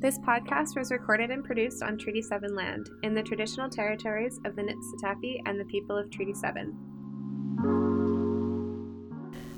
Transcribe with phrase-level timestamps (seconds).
[0.00, 4.56] This podcast was recorded and produced on Treaty 7 land in the traditional territories of
[4.56, 6.74] the Niitsitapi and the people of Treaty 7.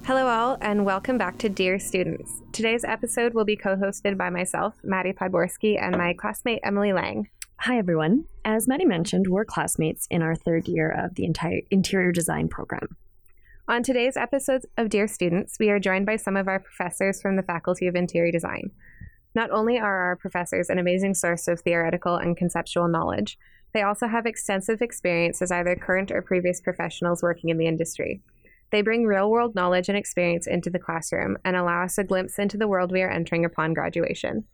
[0.05, 2.43] Hello, all, and welcome back to Dear Students.
[2.51, 7.29] Today's episode will be co hosted by myself, Maddie Podborski, and my classmate, Emily Lang.
[7.61, 8.25] Hi, everyone.
[8.45, 12.97] As Maddie mentioned, we're classmates in our third year of the entire interior design program.
[13.69, 17.37] On today's episode of Dear Students, we are joined by some of our professors from
[17.37, 18.73] the Faculty of Interior Design.
[19.35, 23.39] Not only are our professors an amazing source of theoretical and conceptual knowledge,
[23.73, 28.21] they also have extensive experience as either current or previous professionals working in the industry.
[28.71, 32.39] They bring real world knowledge and experience into the classroom and allow us a glimpse
[32.39, 34.45] into the world we are entering upon graduation.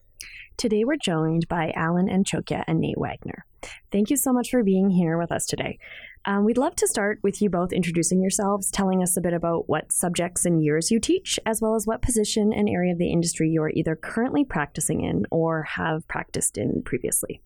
[0.57, 3.47] Today, we're joined by Alan Anchokia and Nate Wagner.
[3.93, 5.79] Thank you so much for being here with us today.
[6.29, 9.67] Um, we'd love to start with you both introducing yourselves, telling us a bit about
[9.67, 13.11] what subjects and years you teach, as well as what position and area of the
[13.11, 17.41] industry you're either currently practicing in or have practiced in previously.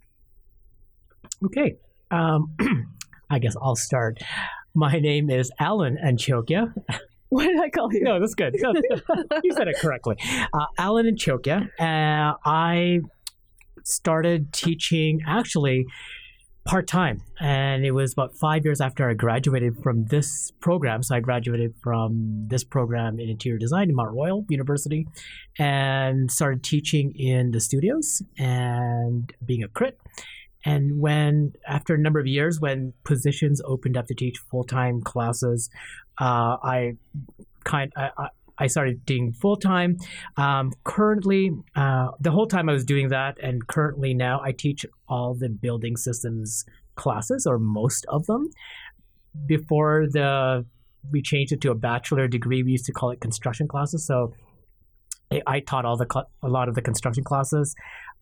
[1.45, 1.77] Okay.
[2.11, 2.57] Um,
[3.31, 4.19] I guess I'll start.
[4.75, 6.75] My name is Alan Anchokia.
[7.29, 8.03] What did I call you?
[8.03, 8.55] No, that's good.
[9.43, 10.17] you said it correctly.
[10.53, 11.67] Uh, Alan Anchokia.
[11.81, 13.01] Uh, I
[13.85, 15.87] started teaching actually
[16.65, 21.03] part time, and it was about five years after I graduated from this program.
[21.03, 25.07] So I graduated from this program in interior design in Mount Royal University,
[25.59, 29.99] and started teaching in the studios and being a crit.
[30.65, 35.03] And when, after a number of years, when positions opened up to teach full time
[35.03, 35.71] classes,
[36.21, 36.97] uh, I
[37.65, 39.97] kind I, I started doing full time.
[40.37, 44.87] Um, currently, uh, the whole time I was doing that, and currently now I teach
[45.09, 48.51] all the building systems classes or most of them.
[49.47, 50.67] Before the
[51.11, 54.07] we changed it to a bachelor degree, we used to call it construction classes.
[54.07, 54.35] So
[55.33, 57.75] I, I taught all the cl- a lot of the construction classes.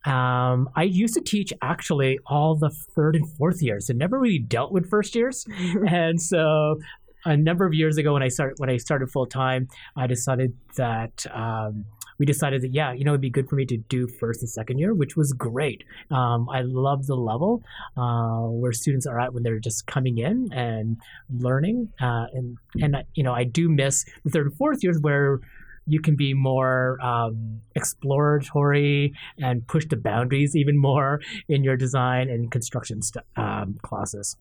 [0.06, 4.38] Um, I used to teach actually all the third and fourth years, and never really
[4.38, 5.44] dealt with first years.
[5.88, 6.76] and so
[7.24, 10.54] a number of years ago when I started when I started full time, I decided
[10.76, 11.84] that um,
[12.18, 14.48] we decided that yeah, you know, it'd be good for me to do first and
[14.50, 15.84] second year, which was great.
[16.10, 17.62] Um, I love the level
[17.96, 20.98] uh, where students are at when they're just coming in and
[21.30, 25.40] learning, uh, and and you know, I do miss the third and fourth years where
[25.86, 32.28] you can be more um, exploratory and push the boundaries even more in your design
[32.28, 34.36] and construction st- um, classes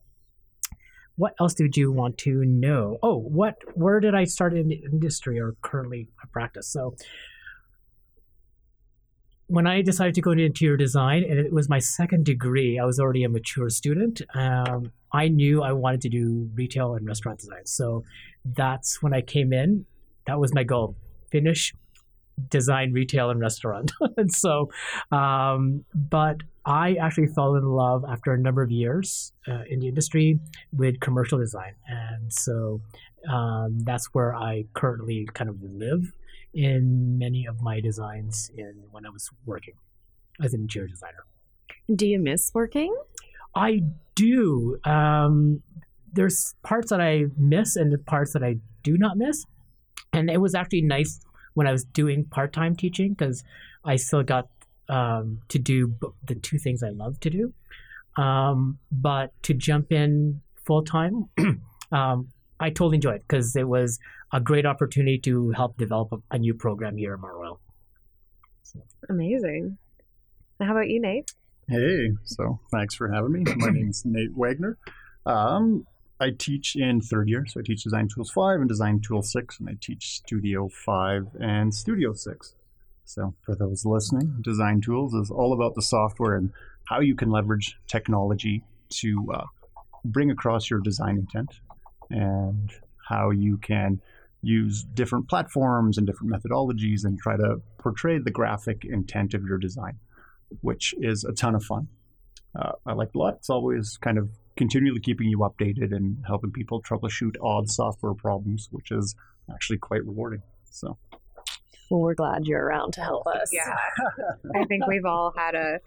[1.19, 2.97] what else did you want to know?
[3.03, 6.71] Oh, what where did I start in the industry or currently practice?
[6.71, 6.95] So
[9.47, 12.85] when I decided to go into interior design, and it was my second degree, I
[12.85, 14.21] was already a mature student.
[14.33, 17.65] Um, I knew I wanted to do retail and restaurant design.
[17.65, 18.05] So
[18.45, 19.85] that's when I came in.
[20.25, 20.95] That was my goal:
[21.31, 21.73] finish
[22.49, 23.91] design retail and restaurant.
[24.17, 24.69] and so,
[25.11, 29.87] um, but I actually fell in love after a number of years uh, in the
[29.87, 30.39] industry
[30.71, 31.73] with commercial design.
[31.87, 32.81] And so
[33.29, 36.11] um, that's where I currently kind of live
[36.53, 39.75] in many of my designs in when I was working
[40.43, 41.25] as an interior designer.
[41.93, 42.95] Do you miss working?
[43.55, 43.81] I
[44.15, 44.77] do.
[44.83, 45.61] Um,
[46.13, 49.45] there's parts that I miss and the parts that I do not miss.
[50.13, 51.19] And it was actually nice
[51.53, 53.43] when I was doing part time teaching because
[53.83, 54.49] I still got
[54.87, 55.95] um, to do
[56.25, 57.53] the two things I love to do.
[58.17, 61.29] Um, but to jump in full time,
[61.91, 62.29] um,
[62.59, 63.99] I totally enjoyed it because it was
[64.33, 67.59] a great opportunity to help develop a, a new program here at Mount Royal.
[68.63, 68.81] So.
[69.09, 69.77] Amazing.
[70.59, 71.31] How about you, Nate?
[71.69, 73.43] Hey, so thanks for having me.
[73.57, 74.77] My name is Nate Wagner.
[75.25, 75.85] Um,
[76.19, 79.59] I teach in third year, so I teach Design Tools 5 and Design Tool 6,
[79.59, 82.55] and I teach Studio 5 and Studio 6.
[83.05, 86.51] So, for those listening, Design Tools is all about the software and
[86.89, 89.45] how you can leverage technology to uh,
[90.03, 91.59] bring across your design intent
[92.09, 92.69] and
[93.07, 94.01] how you can
[94.41, 99.57] use different platforms and different methodologies and try to portray the graphic intent of your
[99.57, 99.97] design,
[100.61, 101.87] which is a ton of fun.
[102.55, 103.35] Uh, I like a lot.
[103.35, 108.67] It's always kind of continually keeping you updated and helping people troubleshoot odd software problems,
[108.71, 109.15] which is
[109.51, 110.41] actually quite rewarding.
[110.69, 110.97] So.
[111.89, 113.49] Well, we're glad you're around to help us.
[113.53, 113.73] Yeah.
[114.55, 115.79] I think we've all had a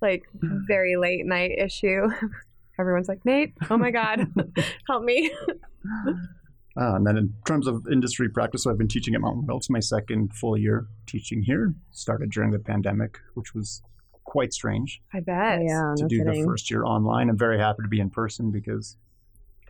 [0.00, 0.22] like
[0.68, 2.06] very late night issue.
[2.78, 4.20] Everyone's like, Nate, oh my God,
[4.86, 5.30] help me.
[6.80, 9.58] Uh, and then in terms of industry practice, so I've been teaching at Mount Royal.
[9.58, 11.74] It's my second full year teaching here.
[11.90, 13.82] Started during the pandemic, which was
[14.30, 15.02] quite strange.
[15.12, 15.60] I bet.
[15.62, 16.40] Yeah, to no do kidding.
[16.42, 17.28] the first year online.
[17.28, 18.96] I'm very happy to be in person because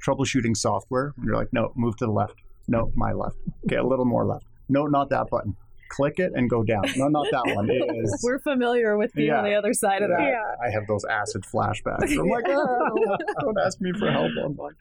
[0.06, 2.34] troubleshooting software, you're like, no, move to the left.
[2.68, 3.36] No, my left.
[3.64, 4.44] Okay, a little more left.
[4.68, 5.56] No, not that button.
[5.88, 6.82] click it and go down.
[6.96, 7.68] No, not that one.
[7.70, 8.20] It is.
[8.22, 10.20] We're familiar with being on the other side of that.
[10.20, 10.54] Yeah.
[10.64, 12.12] I have those acid flashbacks.
[12.16, 14.74] I'm like, oh, don't ask me for help online.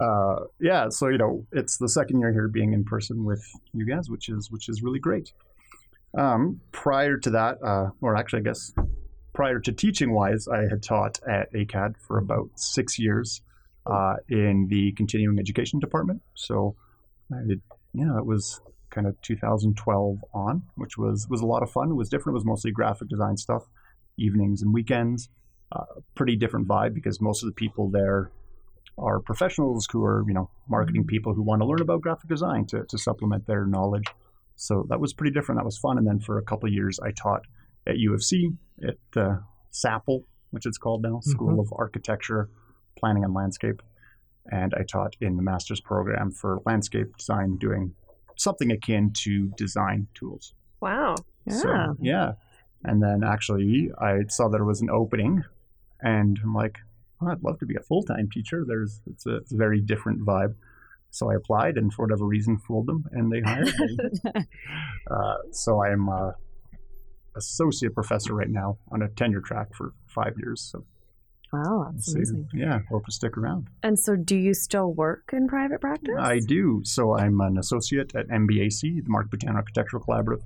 [0.00, 3.44] Uh, yeah, so you know, it's the second year here being in person with
[3.74, 5.32] you guys, which is which is really great.
[6.16, 8.72] Um, prior to that, uh, or actually, I guess
[9.36, 13.42] prior to teaching wise, I had taught at ACAD for about six years
[13.84, 16.22] uh, in the continuing education department.
[16.34, 16.74] So,
[17.30, 17.60] I did,
[17.92, 21.90] yeah, it was kind of 2012 on, which was was a lot of fun.
[21.90, 22.34] It was different.
[22.34, 23.64] It was mostly graphic design stuff,
[24.16, 25.28] evenings and weekends.
[25.70, 25.84] Uh,
[26.14, 28.30] pretty different vibe because most of the people there
[28.96, 32.64] are professionals who are you know marketing people who want to learn about graphic design
[32.64, 34.06] to, to supplement their knowledge.
[34.54, 35.58] So that was pretty different.
[35.58, 35.98] That was fun.
[35.98, 37.42] And then for a couple of years, I taught
[37.86, 38.50] at U of C
[38.82, 39.36] at uh,
[39.72, 42.48] SAPL, which it's called now, School of Architecture,
[42.98, 43.82] Planning and Landscape.
[44.50, 47.94] And I taught in the master's program for landscape design, doing
[48.36, 50.54] something akin to design tools.
[50.80, 51.16] Wow.
[51.46, 51.54] Yeah.
[51.54, 52.32] So, yeah.
[52.84, 55.42] And then actually, I saw that there was an opening,
[56.00, 56.78] and I'm like,
[57.20, 58.64] oh, I'd love to be a full time teacher.
[58.66, 60.54] There's it's a, it's a very different vibe.
[61.10, 63.98] So I applied, and for whatever reason, fooled them, and they hired me.
[65.10, 66.32] uh, so I'm uh,
[67.36, 70.60] associate professor right now on a tenure track for five years.
[70.60, 70.84] So
[71.52, 72.48] Wow, that's so, amazing.
[72.52, 73.68] yeah, hope to stick around.
[73.82, 76.16] And so, do you still work in private practice?
[76.18, 76.82] I do.
[76.84, 80.42] So I'm an associate at MBAC, the Mark Boutin Architectural Collaborative.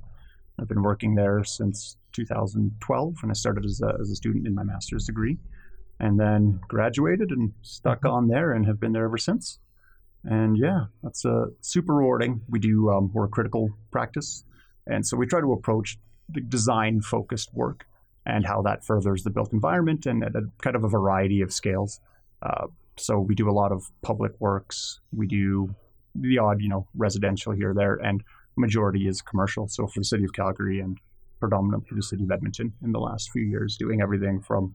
[0.60, 4.54] I've been working there since 2012, and I started as a, as a student in
[4.54, 5.38] my master's degree,
[5.98, 9.58] and then graduated and stuck on there, and have been there ever since.
[10.24, 12.42] And yeah, that's uh, super rewarding.
[12.50, 14.44] We do um, we're a critical practice,
[14.86, 15.98] and so we try to approach
[16.32, 17.86] the design focused work
[18.26, 21.52] and how that furthers the built environment and at a kind of a variety of
[21.52, 22.00] scales.
[22.42, 22.66] Uh,
[22.96, 25.00] so we do a lot of public works.
[25.12, 25.74] We do
[26.14, 28.22] the odd, you know, residential here there, and
[28.56, 29.68] majority is commercial.
[29.68, 30.98] So for the city of Calgary and
[31.38, 34.74] predominantly the city of Edmonton in the last few years, doing everything from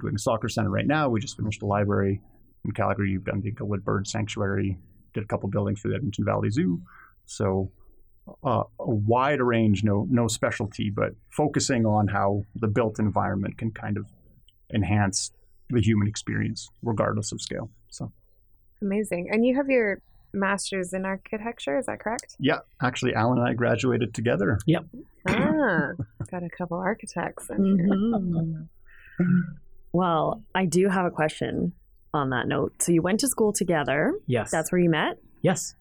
[0.00, 1.08] doing a soccer center right now.
[1.08, 2.22] We just finished a library
[2.64, 3.10] in Calgary.
[3.10, 4.78] You've done the Inglewood Bird Sanctuary.
[5.12, 6.80] Did a couple buildings for the Edmonton Valley Zoo.
[7.26, 7.70] So
[8.44, 13.70] uh, a wide range, no no specialty, but focusing on how the built environment can
[13.70, 14.06] kind of
[14.72, 15.32] enhance
[15.68, 17.70] the human experience, regardless of scale.
[17.90, 18.12] So
[18.82, 19.28] Amazing.
[19.30, 20.00] And you have your
[20.32, 22.36] master's in architecture, is that correct?
[22.38, 24.58] yeah, actually, Alan and I graduated together.
[24.66, 24.84] Yep.
[25.28, 25.88] Ah,
[26.30, 28.66] got a couple architects in here.
[29.26, 29.58] Mhm.
[29.92, 31.72] well, I do have a question
[32.14, 32.80] on that note.
[32.82, 34.14] So, you went to school together.
[34.26, 34.50] Yes.
[34.50, 35.18] That's where you met.
[35.42, 35.74] yes.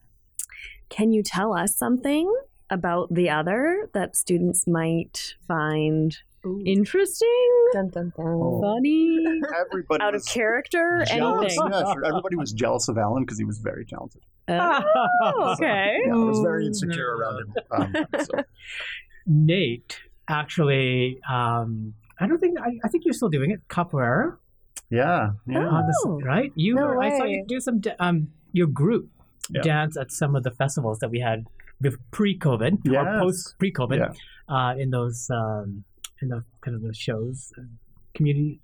[0.90, 2.32] Can you tell us something
[2.70, 6.18] about the other that students might find
[6.66, 8.26] interesting, Dun, dun, dun.
[8.28, 8.62] Oh.
[8.62, 9.20] funny,
[9.60, 11.58] Everybody out of was character, jealous.
[11.58, 11.72] anything?
[11.72, 12.06] Yeah, sure.
[12.06, 14.22] Everybody was jealous of Alan because he was very talented.
[14.48, 15.98] Oh, okay.
[16.06, 17.54] Yeah, I was very insecure around him.
[17.72, 17.94] Um,
[18.24, 18.44] so.
[19.28, 24.38] Nate actually, um, I don't think I, I think you're still doing it capoeira
[24.90, 25.60] Yeah, yeah.
[25.68, 26.20] on the Oh.
[26.22, 26.52] right.
[26.56, 29.10] You No I saw you do some da- um your group
[29.52, 29.62] Yeah.
[29.62, 31.46] dance at some of the festivals that we had
[31.84, 34.56] bef- pre-COVID or post pre-COVID Yeah.
[34.56, 35.84] uh, in those um,
[36.22, 37.64] in the kind of those shows, uh,
[38.14, 38.62] community.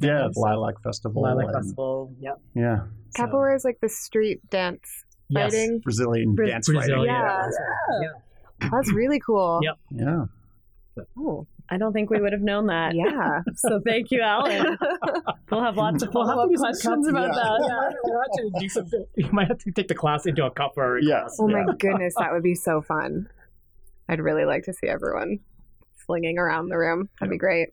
[0.00, 1.22] Yeah, dance, the Lilac Festival.
[1.22, 2.12] Lilac and- Festival.
[2.20, 2.40] Yep.
[2.54, 2.78] Yeah,
[3.16, 5.52] So- Capoeira is like the street dance Yes.
[5.52, 5.78] fighting.
[5.80, 6.96] Brazilian Bra- dance Brazil.
[6.96, 7.04] fighting.
[7.04, 7.22] Yeah.
[7.22, 7.40] Yeah.
[7.42, 8.00] that's right.
[8.62, 8.68] yeah.
[8.72, 9.60] That's really cool.
[9.62, 9.76] Yep.
[9.92, 10.24] Yeah.
[11.16, 12.94] Oh, I don't think we would have known that.
[12.94, 13.40] yeah.
[13.54, 14.76] So thank you, Alan.
[15.50, 17.42] We'll have lots of We'll have to follow up do some questions cup- about yeah.
[17.42, 17.60] that.
[17.68, 18.90] Yeah, we'll have to do some.
[19.16, 21.20] You might have to take the class into a capoeira Yeah.
[21.20, 21.36] class.
[21.40, 23.28] Oh my goodness, that would be so fun.
[24.08, 25.38] I'd really like to see everyone
[26.06, 27.08] flinging around the room.
[27.20, 27.68] That'd be great.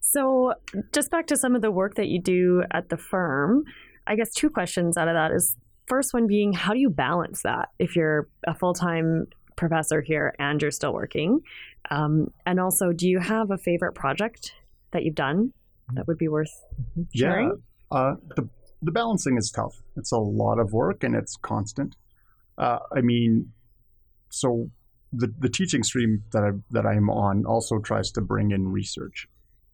[0.00, 0.54] So,
[0.92, 3.64] just back to some of the work that you do at the firm,
[4.06, 5.56] I guess two questions out of that is
[5.86, 10.34] first one being how do you balance that if you're a full time professor here
[10.38, 11.40] and you're still working?
[11.90, 14.54] Um, and also, do you have a favorite project
[14.92, 15.52] that you've done
[15.92, 16.52] that would be worth
[17.14, 17.62] sharing?
[17.92, 17.98] Yeah.
[17.98, 18.48] Uh, the
[18.82, 19.74] the balancing is tough.
[19.96, 21.96] It's a lot of work and it's constant.
[22.58, 23.52] Uh, I mean,
[24.30, 24.70] so
[25.12, 29.26] the the teaching stream that I that I'm on also tries to bring in research,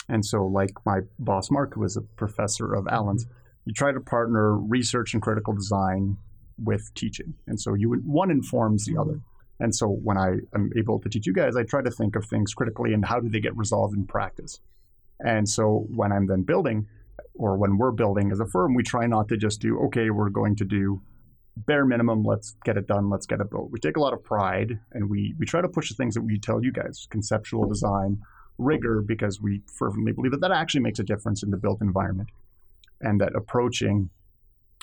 [0.08, 3.26] and so like my boss Mark, who was a professor of Alan's,
[3.64, 6.16] you try to partner research and critical design
[6.62, 9.20] with teaching, and so you one informs the other.
[9.60, 12.24] And so when I am able to teach you guys, I try to think of
[12.24, 14.58] things critically and how do they get resolved in practice.
[15.20, 16.86] And so when I'm then building,
[17.34, 20.30] or when we're building as a firm, we try not to just do, okay, we're
[20.30, 21.02] going to do
[21.56, 23.70] bare minimum, let's get it done, let's get it built.
[23.70, 26.22] We take a lot of pride and we, we try to push the things that
[26.22, 28.18] we tell you guys conceptual design,
[28.58, 32.30] rigor, because we fervently believe that that actually makes a difference in the built environment.
[33.00, 34.10] And that approaching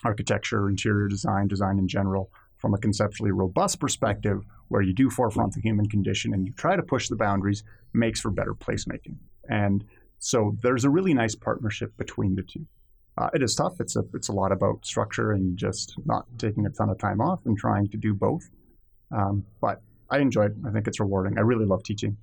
[0.04, 5.54] architecture, interior design, design in general, from a conceptually robust perspective, where you do forefront
[5.54, 9.18] the human condition and you try to push the boundaries, makes for better placemaking.
[9.50, 9.84] And
[10.20, 12.66] so there's a really nice partnership between the two.
[13.18, 13.80] Uh, it is tough.
[13.80, 17.20] It's a it's a lot about structure and just not taking a ton of time
[17.20, 18.44] off and trying to do both.
[19.12, 20.54] Um, but I enjoy it.
[20.68, 21.38] I think it's rewarding.
[21.38, 22.18] I really love teaching.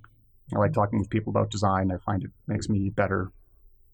[0.55, 1.91] I like talking with people about design.
[1.91, 3.31] I find it makes me a better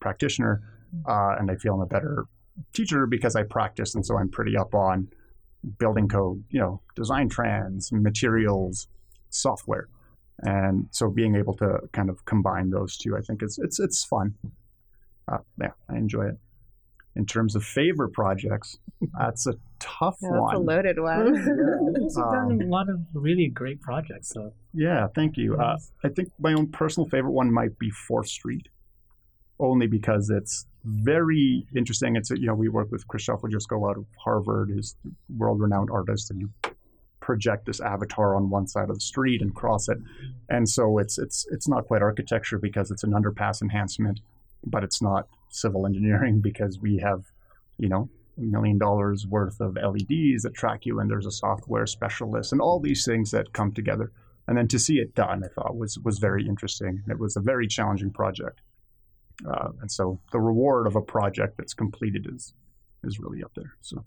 [0.00, 0.62] practitioner,
[1.08, 2.26] uh, and I feel I'm a better
[2.72, 5.08] teacher because I practice, and so I'm pretty up on
[5.78, 8.88] building code, you know, design trends, materials,
[9.30, 9.88] software,
[10.40, 14.04] and so being able to kind of combine those two, I think it's it's it's
[14.04, 14.34] fun.
[15.30, 16.38] Uh, yeah, I enjoy it.
[17.14, 18.78] In terms of favorite projects,
[19.18, 20.54] that's a tough Yeah, that's one.
[20.56, 21.34] a loaded one.
[22.00, 24.30] You've done a lot of really great projects.
[24.30, 25.56] So Yeah, thank you.
[25.56, 28.66] Uh, I think my own personal favorite one might be Fourth Street,
[29.58, 32.16] only because it's very interesting.
[32.16, 34.96] It's you know we work with Krzysztof Wodiczko out of Harvard, who's
[35.36, 36.50] world-renowned artist, and you
[37.20, 39.98] project this avatar on one side of the street and cross it,
[40.48, 44.20] and so it's it's it's not quite architecture because it's an underpass enhancement,
[44.64, 47.24] but it's not civil engineering because we have,
[47.78, 51.86] you know, a million dollars worth of LEDs that track you, and there's a software
[51.86, 54.10] specialist, and all these things that come together.
[54.48, 57.02] And then to see it done, I thought was was very interesting.
[57.08, 58.60] It was a very challenging project,
[59.46, 62.54] uh, and so the reward of a project that's completed is
[63.04, 63.74] is really up there.
[63.80, 64.04] So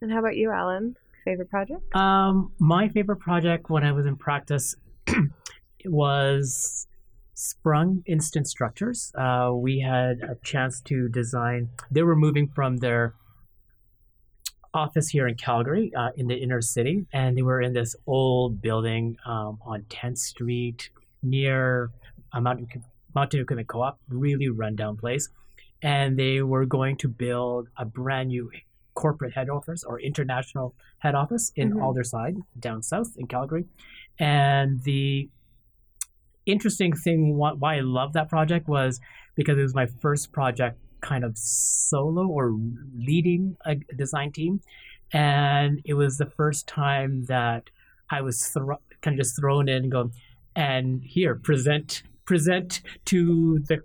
[0.00, 0.96] and how about you, Alan?
[1.24, 1.94] Favorite project?
[1.96, 4.76] Um, my favorite project when I was in practice
[5.84, 6.86] was
[7.34, 9.12] Sprung Instant Structures.
[9.14, 11.70] Uh, we had a chance to design.
[11.90, 13.14] They were moving from their
[14.74, 18.60] office here in Calgary, uh, in the inner city, and they were in this old
[18.60, 20.90] building um, on 10th Street
[21.22, 21.90] near
[22.32, 22.68] a Mountain
[23.16, 25.28] Mountain Equipment Co-op, really rundown place,
[25.82, 28.50] and they were going to build a brand new
[28.94, 31.80] corporate head office or international head office in Mhm.
[31.84, 33.64] Aldersyde, down south in Calgary.
[34.18, 35.28] And the
[36.46, 39.00] interesting thing, why I love that project was
[39.34, 42.44] because it was my first project kind of solo or
[43.08, 44.60] leading a design team.
[45.12, 47.62] And it was the first time that
[48.10, 50.10] I was thro- kind of just thrown in and go,
[50.54, 53.78] and here, present present to the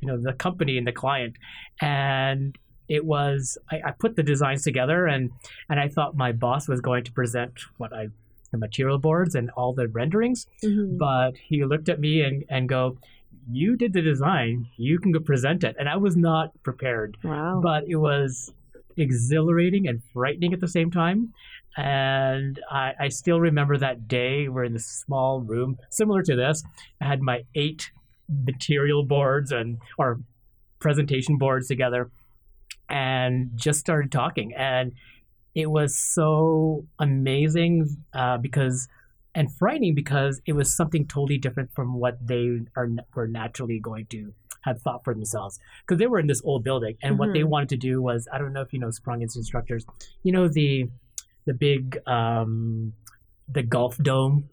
[0.00, 1.36] you know the company and the client
[1.80, 2.56] and
[2.88, 5.30] it was I, I put the designs together and
[5.70, 8.08] and I thought my boss was going to present what I
[8.52, 10.96] the material boards and all the renderings, Mm-hmm.
[10.96, 12.96] but he looked at me and, and go,
[13.50, 15.74] You did the design, you can go present it.
[15.76, 17.16] And I was not prepared.
[17.24, 17.60] Wow.
[17.60, 18.52] But it was
[18.96, 21.32] exhilarating and frightening at the same time.
[21.76, 24.48] And I, I still remember that day.
[24.48, 26.62] We're in this small room, similar to this.
[27.00, 27.90] I had my eight
[28.28, 30.20] material boards and or
[30.78, 32.10] presentation boards together
[32.88, 34.54] and just started talking.
[34.54, 34.92] And
[35.54, 38.88] it was so amazing uh, because
[39.36, 44.06] and frightening because it was something totally different from what they are were naturally going
[44.06, 47.40] to have thought for themselves because they were in this old building and what they
[47.40, 47.48] Mhm.
[47.48, 49.84] wanted to do was I don't know if you know Sprung instructors
[50.22, 50.88] you know the
[51.46, 52.92] the big um,
[53.48, 54.48] the golf dome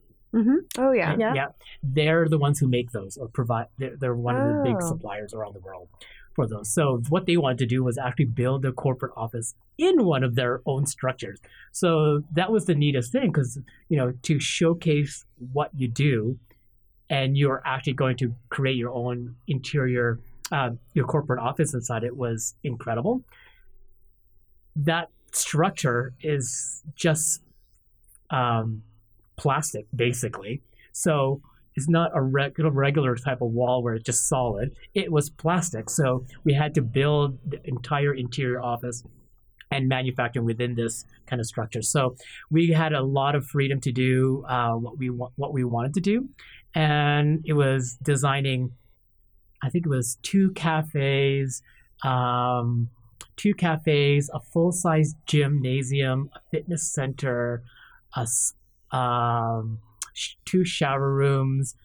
[0.78, 1.16] Oh yeah.
[1.20, 1.34] Yeah.
[1.36, 1.48] yeah.
[1.84, 3.68] they're the ones who make those or provide.
[3.78, 4.88] They're, they're one of the big Oh.
[4.88, 5.90] suppliers around the world
[6.36, 6.74] for those.
[6.74, 10.36] So what they wanted to do was actually build a corporate office in one of
[10.36, 11.42] their own structures.
[11.74, 16.38] So that was the neatest thing because you know to showcase what you do,
[17.10, 20.18] and you're actually going to create your own interior,
[20.50, 23.22] uh, your corporate office inside it was incredible.
[24.78, 27.42] That structure is just
[28.30, 28.84] um,
[29.38, 30.62] plastic, basically.
[30.92, 31.42] So
[31.76, 34.76] it's not a regular regular type of wall where it's just solid.
[34.94, 35.90] It was plastic.
[35.90, 39.04] So we had to build the entire interior office
[39.72, 41.82] and manufacturing within this kind of structure.
[41.82, 42.16] So
[42.50, 45.94] we had a lot of freedom to do uh, what we wa- what we wanted
[45.94, 46.28] to do,
[46.76, 48.72] and it was designing.
[49.64, 51.62] I think it was two cafes,
[52.04, 52.90] um,
[53.36, 57.64] two cafes, a full size gymnasium, a fitness center,
[58.16, 58.28] a
[58.96, 59.80] um,
[60.46, 61.76] two shower rooms,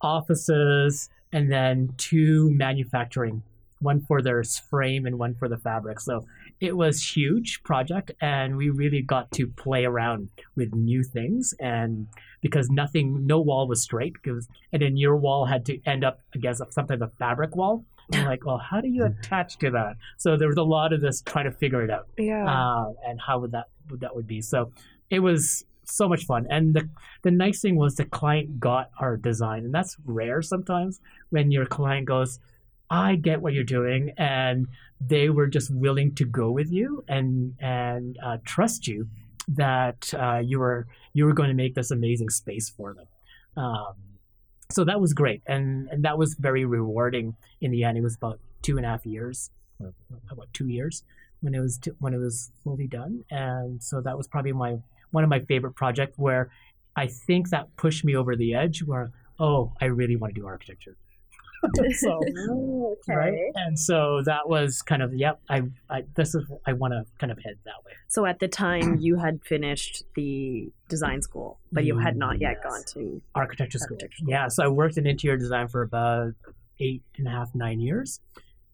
[0.00, 3.42] offices, and then two manufacturing,
[3.80, 6.00] one for their frame and one for the fabric.
[6.00, 6.26] So
[6.60, 11.54] it was huge project, and we really got to play around with new things.
[11.60, 12.06] And
[12.40, 16.20] because nothing, no wall was straight, because and then your wall had to end up
[16.34, 17.84] against something a fabric wall.
[18.12, 19.96] And like, well, how do you attach to that?
[20.18, 22.44] So there was a lot of this trying to figure it out Yeah.
[22.46, 24.40] uh, and how would that would that would be.
[24.42, 24.72] So
[25.10, 26.88] it was so much fun, and the
[27.22, 31.66] the nice thing was the client got our design, and that's rare sometimes when your
[31.66, 32.38] client goes,
[32.90, 34.66] I get what you're doing, and
[35.00, 39.08] they were just willing to go with you and and uh, trust you
[39.48, 43.06] that uh, you were you were going to make this amazing space for them.
[43.56, 43.94] Um,
[44.70, 47.36] so that was great, and and that was very rewarding.
[47.60, 49.50] In the end, it was about two and a half years,
[50.30, 51.04] about two years
[51.40, 54.78] when it was t- when it was fully done, and so that was probably my
[55.10, 56.50] one of my favorite projects where
[56.96, 58.82] I think that pushed me over the edge.
[58.82, 60.96] Where oh, I really want to do architecture.
[61.98, 62.20] so
[62.92, 63.14] okay.
[63.14, 65.40] right, and so that was kind of yep.
[65.48, 67.92] I, I this is I want to kind of head that way.
[68.08, 72.56] So at the time, you had finished the design school, but you had not yet
[72.62, 72.72] Yes.
[72.72, 73.22] gone to.
[73.34, 73.96] architecture school.
[73.96, 74.30] Architecture school.
[74.30, 76.34] Yeah, so I worked in interior design for about
[76.80, 78.20] eight and a half, nine years,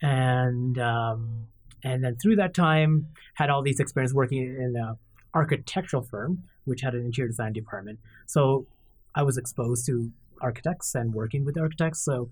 [0.02, 1.46] and um,
[1.82, 4.96] and then through that time had all these experience working in an
[5.34, 7.98] architectural firm which had an interior design department.
[8.26, 8.66] So
[9.14, 12.00] I was exposed to architects and working with architects.
[12.00, 12.30] So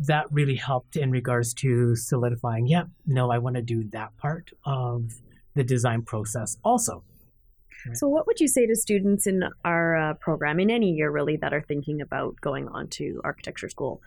[0.00, 2.66] that really helped in regards to solidifying.
[2.66, 5.12] Yeah, no, I want to do that part of
[5.54, 7.02] the design process also.
[7.94, 11.36] So, what would you say to students in our uh, program, in any year really,
[11.36, 14.02] that are thinking about going on to architecture school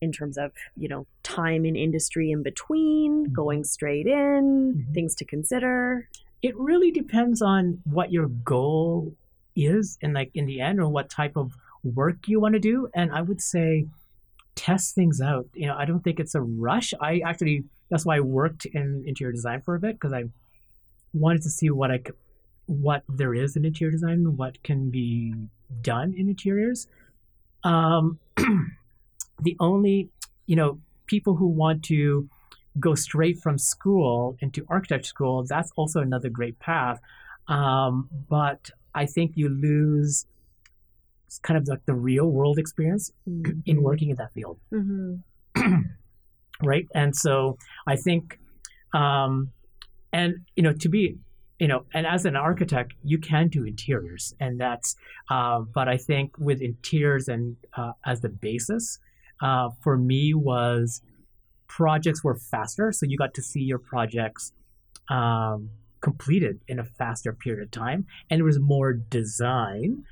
[0.00, 3.32] in terms of, you know, time in industry in between, Mhm.
[3.32, 4.94] going straight in, Mhm.
[4.94, 6.08] things to consider?
[6.42, 9.14] it really depends on what your goal
[9.56, 12.86] is and like in the end or what type of work you want to do
[12.94, 13.86] and i would say
[14.54, 15.46] test things out.
[15.54, 16.92] You know i don't think it's a rush.
[17.00, 20.24] I actually that's why i worked in interior design for a bit because i
[21.12, 22.12] wanted to see what i c-
[22.66, 25.34] what there is in interior design what can be
[25.82, 26.88] done in interiors.
[27.62, 28.18] Um
[29.42, 30.08] the only
[30.46, 32.28] you know people who want to
[32.80, 37.00] go straight from school into architecture school, that's also another great path.
[37.46, 40.26] Um, but I think you lose
[41.42, 43.10] kind of like the real world experience
[43.66, 45.14] in working in that field, Mm-hmm.
[46.62, 46.86] right?
[46.94, 48.38] And so I think,
[48.92, 49.50] um,
[50.12, 51.16] and you know, to be,
[51.58, 54.96] you know, and as an architect, you can do interiors, and that's.
[55.30, 58.98] Uh, but I think with interiors and uh, as the basis,
[59.40, 61.00] uh, for me was
[61.68, 64.52] projects were faster, so you got to see your projects
[65.08, 70.04] um, completed in a faster period of time, and there was more design.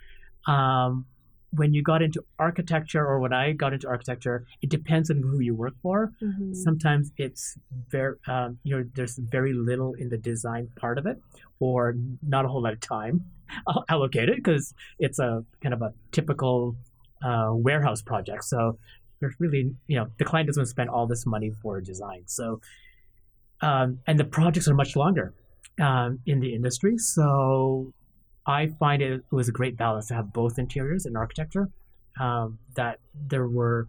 [0.46, 1.06] Um,
[1.54, 5.40] when you got into architecture, or when I got into architecture, it depends on who
[5.40, 6.12] you work for.
[6.22, 6.54] Mm-hmm.
[6.54, 11.20] Sometimes it's very, um, you know, there's very little in the design part of it,
[11.60, 13.26] or not a whole lot of time
[13.88, 16.74] allocated because it's a kind of a typical
[17.22, 18.44] uh, warehouse project.
[18.44, 18.78] So
[19.20, 22.22] there's really, you know, the client doesn't spend all this money for design.
[22.26, 22.60] So,
[23.60, 25.34] um, and the projects are much longer
[25.80, 26.98] um, in the industry.
[26.98, 27.92] So
[28.46, 31.70] I find it was a great balance to have both interiors and architecture.
[32.20, 33.88] Um, that there were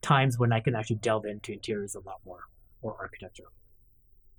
[0.00, 2.40] times when I can actually delve into interiors a lot more
[2.80, 3.44] or architecture.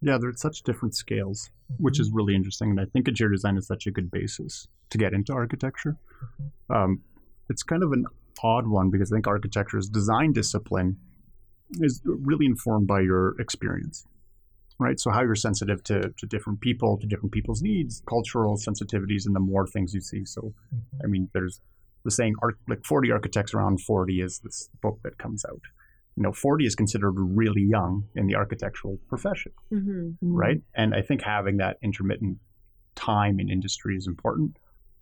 [0.01, 2.69] Yeah, they're at such different scales, which is really interesting.
[2.69, 5.97] And I think interior design is such a good basis to get into architecture.
[6.69, 7.01] Um,
[7.49, 8.05] it's kind of an
[8.43, 10.97] odd one because I think architecture's design discipline
[11.81, 14.05] is really informed by your experience,
[14.79, 14.99] right?
[14.99, 19.35] So how you're sensitive to, to different people, to different people's needs, cultural sensitivities, and
[19.35, 20.25] the more things you see.
[20.25, 20.53] So,
[21.03, 21.61] I mean, there's
[22.03, 25.61] the saying, arch- like 40 architects around 40 is this book that comes out.
[26.15, 30.35] You know, 40 is considered really young in the architectural profession Mm-hmm.
[30.35, 30.61] right?
[30.75, 32.37] And I think having that intermittent
[32.95, 34.57] time in industry is important.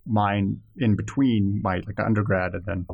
[0.05, 2.85] Mine in between my like undergrad and then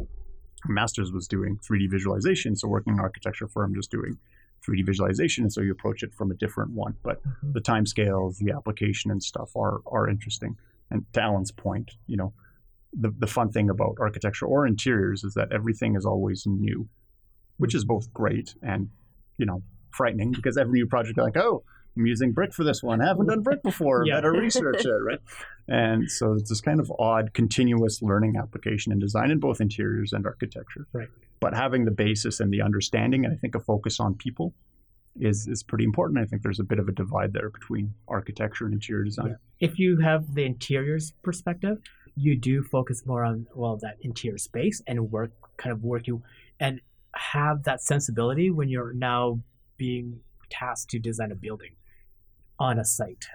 [0.68, 2.56] master's was doing 3D visualization.
[2.56, 4.18] So working in an architecture firm, just doing
[4.66, 6.96] 3D visualization, and so you approach it from a different one.
[7.04, 7.54] But Mhm.
[7.54, 10.58] the time scales, the application, and stuff are are interesting.
[10.90, 12.34] And to Alan's point, you know,
[12.94, 16.88] the the fun thing about architecture or interiors is that everything is always new,
[17.58, 18.90] which is both great and
[19.38, 21.64] you know frightening because every new project you're like, oh,
[21.98, 23.02] I'm using brick for this one.
[23.02, 24.06] I haven't done brick before.
[24.08, 24.16] Yeah.
[24.16, 25.20] Better research it, right?
[25.68, 30.14] And so it's this kind of odd, continuous learning application in design in both interiors
[30.14, 30.88] and architecture.
[30.94, 31.10] Right.
[31.40, 34.54] But having the basis and the understanding, and I think a focus on people,
[35.20, 36.20] is is pretty important.
[36.20, 39.38] I think there's a bit of a divide there between architecture and interior design.
[39.60, 41.80] If you have the interiors perspective,
[42.16, 46.24] you do focus more on well that interior space and work kind of work you
[46.60, 46.82] and
[47.14, 49.40] have that sensibility when you're now
[49.78, 51.72] being tasked to design a building
[52.60, 53.26] on a site,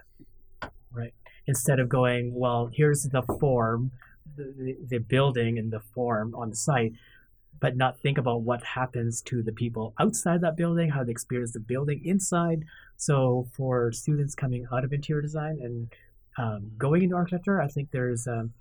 [0.92, 1.14] right?
[1.46, 3.92] Instead of going, well, here's the form,
[4.36, 6.92] the, the, building and the form on the site,
[7.60, 11.52] but not think about what happens to the people outside that building, how they experience
[11.52, 12.64] the building inside.
[12.96, 15.92] So for students coming out of interior design and
[16.38, 18.52] um, going into architecture, I think there's, um,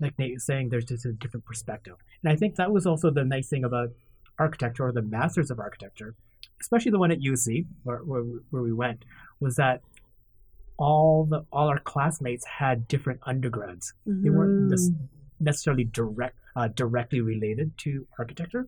[0.00, 1.96] like Nate was saying, there's just a different perspective.
[2.22, 3.90] And I think that was also the nice thing about
[4.38, 6.14] architecture or the masters of architecture
[6.60, 9.04] especially the one at UC where, where, where we went,
[9.40, 9.82] was that
[10.78, 13.92] all the all our classmates had different undergrads.
[14.06, 14.96] They weren't Mm.
[15.40, 18.66] necessarily direct uh, directly related to architecture.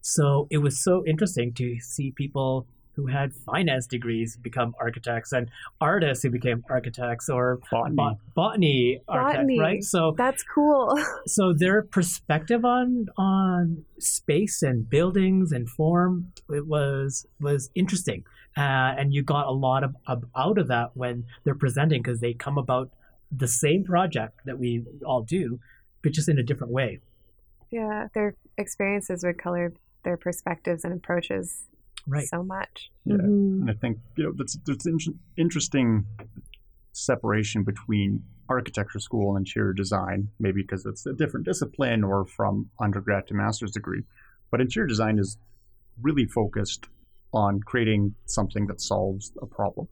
[0.00, 5.48] So it was so interesting to see people who had finance degrees become architects and
[5.80, 7.94] artists who became architects or Botany.
[7.94, 9.60] bot- botany, architects, Botany.
[9.60, 9.84] right?
[9.84, 10.98] So That's cool.
[11.26, 18.24] so their perspective on on space and buildings and form it was was interesting
[18.58, 22.20] uh, and you got a lot of, of out of that when they're presenting because
[22.20, 22.90] they come about
[23.30, 25.60] the same project that we all do
[26.02, 27.00] but just in a different way
[27.70, 29.72] yeah, their experiences would color
[30.04, 31.64] their perspectives and approaches
[32.06, 32.90] right so much.
[33.04, 33.16] Yeah.
[33.16, 33.60] Mhm.
[33.60, 36.06] And I think you know that's there's an in- interesting
[36.92, 42.70] separation between architecture school and interior design, maybe because it's a different discipline or from
[42.80, 44.04] undergrad to master's degree.
[44.50, 45.36] But interior design is
[46.00, 46.88] really focused
[47.32, 49.88] on creating something that solves a problem,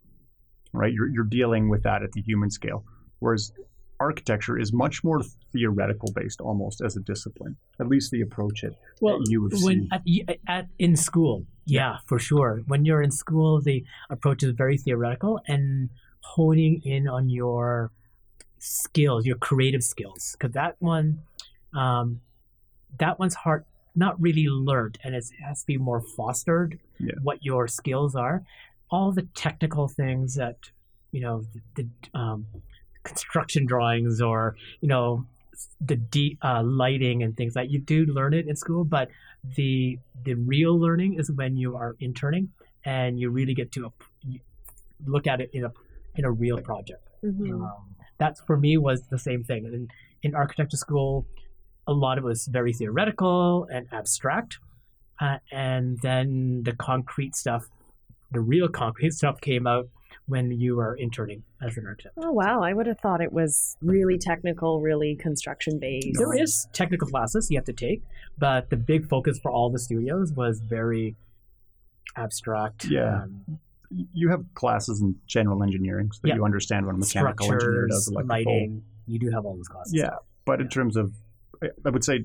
[0.73, 0.93] right?
[0.93, 2.85] You're, you're dealing with that at the human scale.
[3.19, 3.53] Whereas
[4.01, 5.23] architecture is much more
[5.53, 9.53] theoretical based almost as a discipline, at least the approach it well at U of
[9.63, 10.03] when at,
[10.47, 15.41] at in school yeah for sure when you're in school the approach is very theoretical
[15.47, 17.91] and honing in on your
[18.59, 21.21] skills your creative skills because that one
[21.75, 22.21] um,
[22.99, 23.65] that one's hard
[23.97, 27.13] not really learned and it's, it has to be more fostered Yeah.
[27.23, 28.43] what your skills are
[28.91, 30.59] all the technical things that
[31.13, 32.47] you know the, the um,
[33.03, 35.25] construction drawings or you know
[35.81, 39.09] the de- uh, lighting and things like you do learn it in school but
[39.57, 42.51] the the real learning is when you are interning
[42.85, 43.93] and you really get to a,
[45.07, 45.73] look at it in a
[46.17, 47.51] in a real project Mhm.
[47.63, 49.89] um, that's for me was the same thing in,
[50.23, 51.27] in architecture school
[51.87, 54.59] a lot of it was very theoretical and abstract
[55.21, 57.67] uh, and then the concrete stuff
[58.33, 59.89] the real concrete stuff came out
[60.27, 62.61] when you were interning as an architect Oh wow!
[62.61, 66.19] I would have thought it was really technical, really construction based.
[66.19, 68.03] there is technical classes you have to take
[68.37, 71.15] but the big focus for all the studios was very
[72.17, 73.23] abstract Yeah.
[73.25, 73.59] um,
[74.13, 76.35] you have classes in general engineering so that Yeah.
[76.37, 78.53] you understand what a mechanical engineer does structures electrical.
[78.53, 80.11] lighting you do have all those classes Yeah,
[80.45, 81.13] but in terms of,
[81.63, 82.25] I- would say,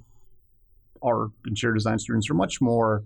[1.04, 3.04] our interior design students are much more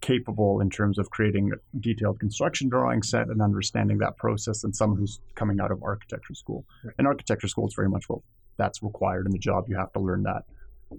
[0.00, 4.72] capable in terms of creating a detailed construction drawing set and understanding that process than
[4.72, 6.64] someone who's coming out of architecture school.
[6.84, 6.94] Right.
[6.98, 8.22] In architecture school, it's very much well,
[8.58, 9.64] that's required in the job.
[9.68, 10.42] You have to learn that.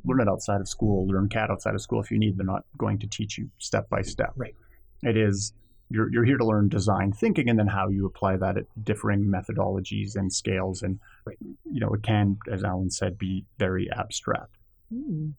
[0.04, 1.08] Learn it outside of school.
[1.08, 2.38] Learn CAD outside of school if you need.
[2.38, 4.34] They're not going to teach you step by step.
[4.36, 4.54] Right.
[5.02, 5.54] It is
[5.90, 9.26] you're you're here to learn design thinking and then how you apply that at differing
[9.26, 11.38] methodologies and scales and Right.
[11.66, 14.56] you know it can as alan said be very abstract
[14.92, 15.30] Hmm.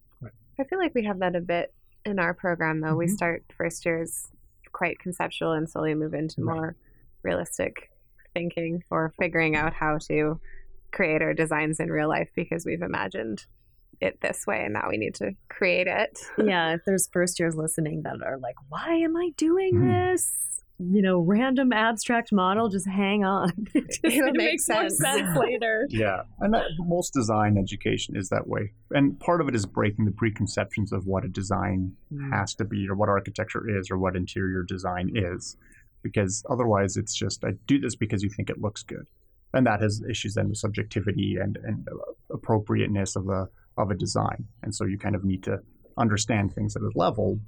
[0.59, 1.73] I feel like we have that a bit
[2.05, 2.95] in our program, though.
[2.95, 3.11] We Mhm.
[3.17, 4.31] start first years
[4.73, 6.55] quite conceptual and slowly move into Right.
[6.55, 6.77] more
[7.23, 7.91] realistic
[8.35, 10.39] thinking or figuring out how to
[10.93, 13.47] create our designs in real life because we've imagined
[14.01, 16.19] it this way and now we need to create it.
[16.45, 20.13] yeah, if there's first years listening that are like, why am I doing Mhm.
[20.13, 20.37] this?
[20.83, 23.53] You know, random abstract model, just hang on.
[23.75, 24.99] it, just, It'll it make makes more sense.
[24.99, 25.87] sense later.
[25.91, 30.07] yeah and that, most design education is that way and part of it is breaking
[30.07, 31.93] the preconceptions of what a design
[32.33, 35.59] has to be or what architecture is or what interior design is
[36.03, 39.07] because otherwise it's just i do this because you think it looks good
[39.53, 43.95] and that has issues then with subjectivity and, and uh, appropriateness of a of a
[43.95, 45.59] design and so you kind of need to
[45.99, 47.39] understand things at a level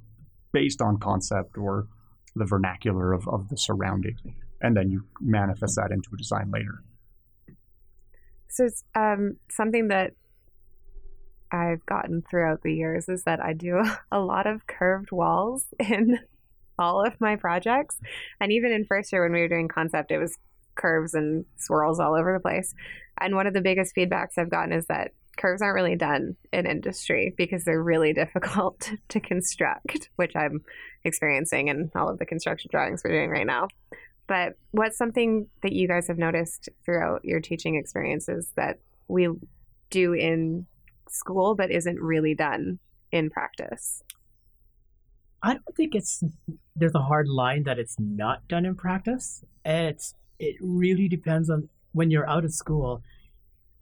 [0.51, 1.87] based on concept or
[2.35, 4.15] the vernacular of, of the surrounding
[4.61, 6.83] and then you manifest that into a design later
[8.47, 10.11] So it's um, something that
[11.53, 16.19] I've gotten throughout the years is that I do a lot of curved walls in
[16.79, 17.99] all of my projects.
[18.41, 20.37] And even in first year when we were doing concept, it was
[20.75, 22.73] curves and swirls all over the place.
[23.19, 26.65] And one of the biggest feedbacks I've gotten is that curves aren't really done in
[26.65, 30.63] industry because they're really difficult to construct, which I'm
[31.03, 33.67] experiencing in all of the construction drawings we're doing right now.
[34.27, 39.29] But what's something that you guys have noticed throughout your teaching experiences that we
[39.89, 40.65] do in
[41.09, 42.79] school but isn't really done
[43.11, 44.01] in practice?
[45.41, 46.23] I don't think it's
[46.75, 49.43] there's a hard line that it's not done in practice.
[49.65, 53.03] It's it really depends on when you're out of school.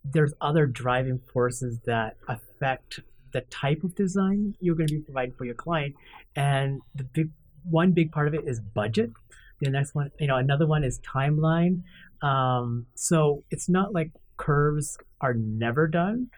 [0.04, 3.00] There's other driving forces that affect
[3.34, 5.96] the type of design you're going to be providing for your client,
[6.36, 7.30] and the big
[7.64, 9.12] one big part of it is budget.
[9.60, 11.84] The next one, you know, another one is timeline.
[12.22, 16.30] Um, so it's not like curves are never done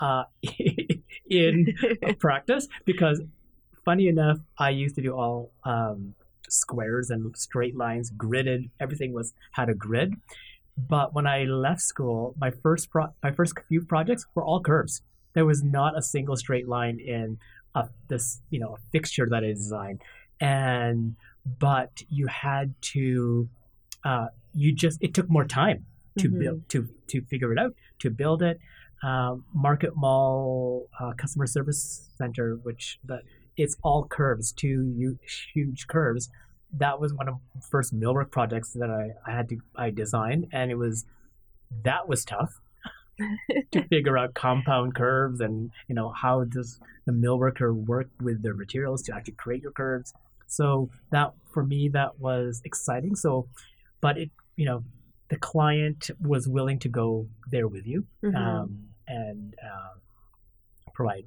[0.00, 0.24] uh,
[1.30, 1.74] in
[2.20, 3.20] practice because
[3.84, 6.14] funny enough, I used to do all um,
[6.48, 8.70] squares and straight lines, gridded.
[8.78, 10.14] Everything was had a grid.
[10.88, 15.02] But when I left school, my first pro- my first few projects were all curves.
[15.34, 17.38] There was not a single straight line in
[17.74, 20.00] a, this you know a fixture that I designed,
[20.40, 21.16] and
[21.58, 23.48] but you had to
[24.04, 25.86] uh, you just it took more time
[26.18, 26.38] to Mhm.
[26.38, 28.58] build to to figure it out to build it.
[29.02, 33.22] Um, Market Mall uh, Customer Service Center, which the
[33.56, 35.18] it's all curves, two
[35.52, 36.28] huge curves.
[36.72, 40.48] That was one of the first millwork projects that I, I had to I designed,
[40.52, 41.04] and it was
[41.84, 42.60] that was tough
[43.72, 48.54] to figure out compound curves and you know how does the millworker work with their
[48.54, 50.12] materials to actually create your curves.
[50.46, 53.16] So that for me that was exciting.
[53.16, 53.48] So,
[54.00, 54.84] but it you know
[55.30, 58.34] the client was willing to go there with you Mhm.
[58.36, 59.94] um, and uh,
[60.94, 61.24] provide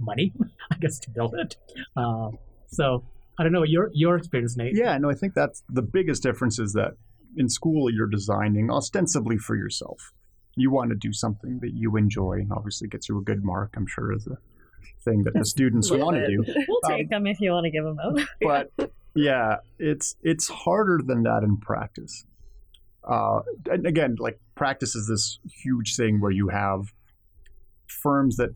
[0.00, 0.32] money,
[0.70, 1.56] I guess, to build it.
[1.96, 2.30] Uh,
[2.68, 3.04] so
[3.38, 4.74] I don't know your your experience, Nate.
[4.74, 6.92] Yeah, no, I think that's the biggest difference is that
[7.36, 10.12] in school you're designing ostensibly for yourself.
[10.56, 13.74] You want to do something that you enjoy, and obviously gets you a good mark.
[13.76, 14.38] I'm sure is a
[15.04, 16.44] thing that the students Little want to do.
[16.68, 18.20] We'll Um, take them if you want to give them out.
[18.40, 22.24] But yeah, it's it's harder than that in practice.
[23.04, 26.92] Uh, and again, like practice is this huge thing where you have
[27.86, 28.50] firms that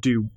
[0.00, 0.28] do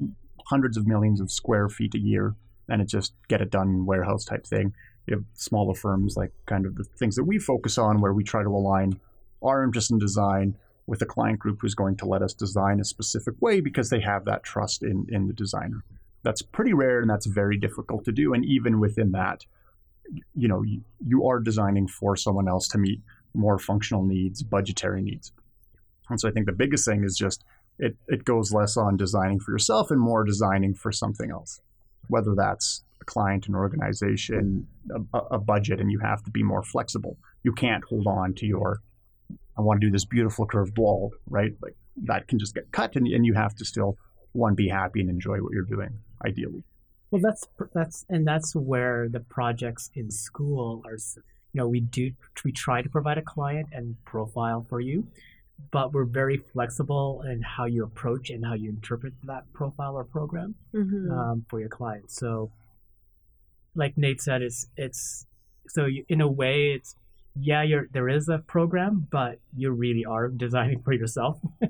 [0.48, 2.36] hundreds of millions of square feet a year,
[2.70, 4.74] and it just get it done warehouse type thing.
[5.08, 8.24] You have smaller firms like kind of the things that we focus on, where we
[8.24, 9.00] try to align
[9.42, 10.56] our interest in design
[10.88, 14.02] with a client group who's going to let us design a specific way because they
[14.02, 15.84] have that trust in in the designer.
[16.24, 18.34] That's pretty rare, and that's very difficult to do.
[18.34, 19.46] And even within that,
[20.34, 23.02] you know, you, you are designing for someone else to meet
[23.36, 25.32] more functional needs, budgetary needs.
[26.10, 27.44] And so I think the biggest thing is just
[27.78, 31.62] it, it goes less on designing for yourself and more designing for something else,
[32.08, 34.68] whether that's a client, an organization,
[35.14, 37.18] a, a budget, and you have to be more flexible.
[37.44, 38.82] You can't hold on to your,
[39.58, 41.54] I want to do this beautiful curved wall, right?
[41.62, 43.98] Like that can just get cut, and, and you have to still,
[44.34, 46.64] one, be happy and enjoy what you're doing, ideally.
[47.12, 50.98] Well, that's that's and that's where the projects in school are.
[51.54, 52.12] You know, we do
[52.44, 55.08] we try to provide a client and profile for you,
[55.72, 60.04] but we're very flexible in how you approach and how you interpret that profile or
[60.04, 61.12] program Mhm.
[61.12, 62.16] um, for your clients.
[62.16, 62.52] So,
[63.76, 65.26] like Nate said, it's it's
[65.68, 66.96] so you, in a way it's
[67.38, 71.40] yeah, you're there is a program, but you really are designing for yourself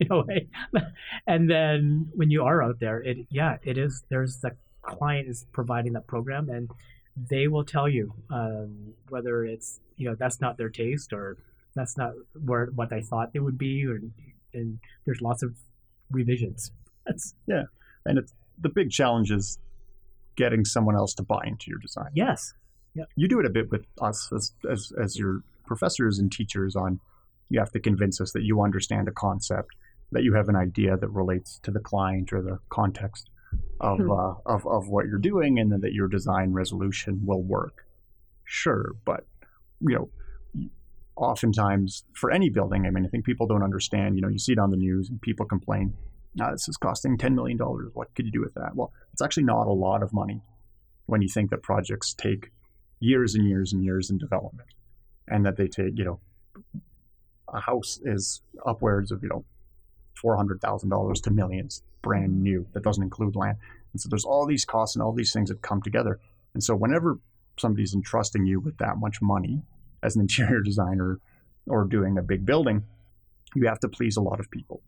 [0.00, 0.48] in a way.
[1.26, 4.04] and then when you are out there, it yeah, it is.
[4.10, 4.52] There's the
[4.82, 6.70] client is providing that program, and
[7.16, 11.38] they will tell you um, whether it's you know that's not their taste or
[11.74, 12.12] that's not
[12.44, 14.00] where what they thought they would be, or
[14.52, 15.54] and there's lots of
[16.10, 16.70] revisions.
[17.06, 17.64] That's yeah,
[18.06, 19.58] And it's the big challenge is
[20.36, 22.10] getting someone else to buy into your design.
[22.14, 22.54] yes,
[22.94, 26.76] yeah, you do it a bit with us as, as as your professors and teachers
[26.76, 27.00] on
[27.50, 29.68] you have to convince us that you understand a concept
[30.12, 33.28] that you have an idea that relates to the client or the context
[33.80, 34.10] of Hmm.
[34.10, 37.86] uh, of, of what you're doing and then that your design resolution will work
[38.44, 39.26] sure but
[39.80, 40.08] you know
[41.16, 44.52] oftentimes for any building i mean i think people don't understand you know you see
[44.52, 45.94] it on the news and people complain
[46.40, 48.74] ah, this is costing $10 million what could you do with that?
[48.74, 50.42] Well it's actually not a lot of money
[51.06, 52.50] when you think that projects take
[52.98, 54.68] years and years and years in development
[55.28, 56.20] and that they take you know
[57.52, 59.44] a house is upwards of you know
[60.22, 63.56] $400000 to millions brand new that doesn't include land.
[63.92, 66.20] And so there's all these costs and all these things that come together.
[66.52, 67.18] And so whenever
[67.58, 69.62] somebody's entrusting you with that much money
[70.04, 71.18] as an interior designer
[71.66, 72.82] or doing a big building
[73.56, 74.82] you have to please a lot of people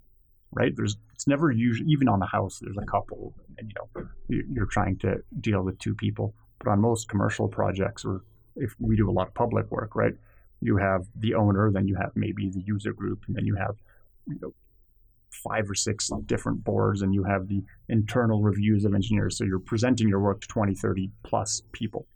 [0.52, 4.06] right there's it's never usually even on a house there's a couple and you know
[4.28, 8.22] you- you're trying to deal with two people but on most commercial projects, or
[8.56, 10.14] if we do a lot of public work, right,
[10.62, 13.76] you have the owner, then you have maybe the user group, and then you have
[14.26, 14.54] you know,
[15.30, 19.36] five or six different boards, and you have the internal reviews of engineers.
[19.36, 22.06] So you're presenting your work to 20, 30 plus people.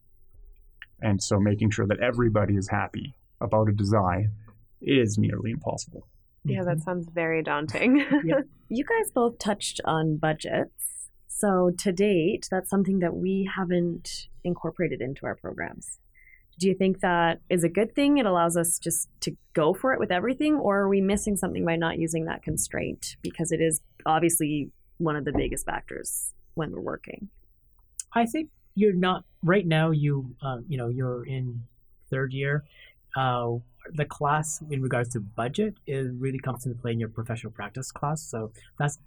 [1.02, 4.32] And so making sure that everybody is happy about a design
[4.80, 6.06] is nearly impossible.
[6.44, 6.80] Yeah, that mm-hmm.
[6.82, 8.04] sounds very daunting.
[8.72, 11.08] You guys both touched on budgets.
[11.26, 15.98] So to date, that's something that we haven't incorporated into our programs.
[16.60, 18.18] Do you think that is a good thing?
[18.18, 21.64] It allows us just to go for it with everything, or are we missing something
[21.64, 23.16] by not using that constraint?
[23.22, 27.28] Because it is obviously one of the biggest factors when we're working.
[28.12, 29.90] I think you're not right now.
[29.90, 31.62] You um, you know you're in
[32.10, 32.64] third year.
[33.16, 33.56] Uh,
[33.94, 37.90] the class in regards to budget is really comes into play in your professional practice
[37.90, 38.22] class.
[38.22, 38.98] So that's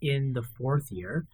[0.00, 1.26] in the fourth year.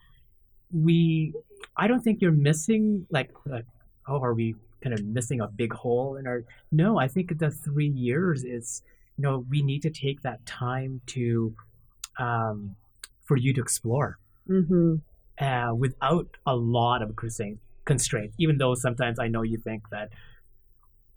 [0.73, 1.33] We
[1.77, 3.61] I don't think you're missing like uh,
[4.09, 6.45] oh, are we kind of missing a big hole in our?
[6.71, 8.83] No, I think the three years is,
[9.17, 11.55] you know, we need to take that time to,
[12.19, 12.75] um,
[13.25, 14.97] for you to explore Mm-hmm.
[15.43, 18.33] Uh, without a lot of constraint, constraint.
[18.39, 20.11] Even though sometimes I know you think that,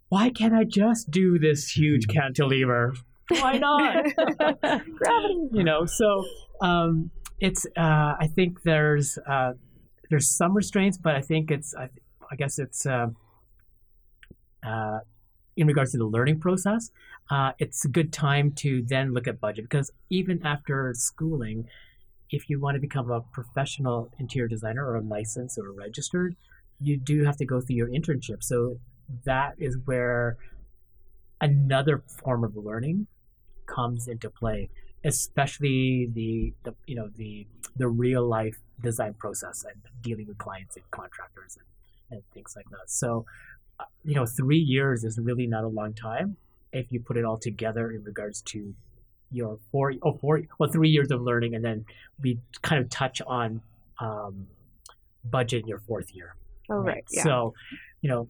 [0.08, 2.94] why can't I just do this huge cantilever?
[3.28, 4.04] Why not?
[4.36, 5.48] Gravity.
[5.52, 6.24] you know, so
[6.60, 7.10] um,
[7.40, 7.66] it's.
[7.76, 9.52] Uh, I think there's uh,
[10.10, 11.74] there's some restraints, but I think it's.
[11.74, 11.88] I,
[12.30, 12.84] I guess it's.
[12.86, 13.08] Uh,
[14.66, 14.98] uh,
[15.56, 16.90] in regards to the learning process,
[17.30, 21.66] uh, it's a good time to then look at budget because even after schooling,
[22.30, 26.36] if you want to become a professional interior designer or licensed or registered,
[26.80, 28.42] you do have to go through your internship.
[28.42, 28.78] So
[29.24, 30.36] that is where
[31.40, 33.06] another form of learning
[33.66, 34.70] comes into play,
[35.04, 40.76] especially the, the you know the the real life design process and dealing with clients
[40.76, 42.88] and contractors and, and things like that.
[42.90, 43.26] So
[43.78, 46.36] uh, you know, three years is really not a long time
[46.72, 48.74] if you put it all together in regards to
[49.30, 51.84] your four oh four well three years of learning and then
[52.22, 53.60] we kind of touch on
[54.00, 54.46] um,
[55.24, 56.34] budget in your fourth year
[56.68, 57.04] Oh, right.
[57.10, 57.22] Yeah.
[57.22, 57.54] so
[58.02, 58.28] you know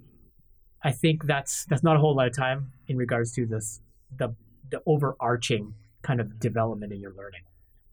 [0.84, 3.80] i think that's that's not a whole lot of time in regards to this
[4.16, 4.34] the
[4.70, 7.42] the overarching kind of development in your learning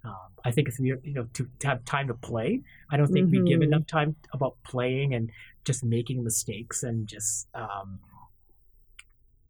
[0.05, 2.61] um, i think if you you know to, to have time to play
[2.91, 3.63] i don't think we give Mhm.
[3.63, 5.29] enough time about playing and
[5.65, 7.99] just making mistakes and just um,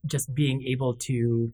[0.06, 1.52] just being able to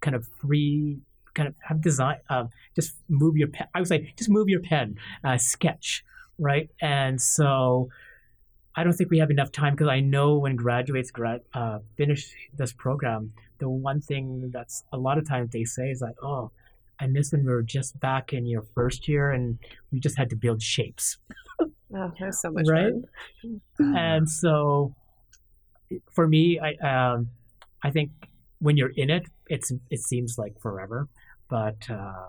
[0.00, 0.98] kind of free
[1.36, 4.60] kind of have design um, just move your pen i would say just move your
[4.70, 6.04] pen uh, sketch
[6.38, 7.88] right and so
[8.76, 12.22] i don't think we have enough time because i know when graduates grad uh, finish
[12.60, 16.50] this program the one thing that's a lot of times they say is like oh
[17.00, 19.58] i miss when we were just back in your first year and
[19.92, 21.18] we just had to build shapes
[21.60, 22.92] oh, that's so much Right?
[23.78, 23.96] fun.
[23.96, 24.94] and so
[26.12, 27.28] for me i um
[27.82, 28.10] i think
[28.58, 31.08] when you're in it it's it seems like forever
[31.48, 32.26] but uh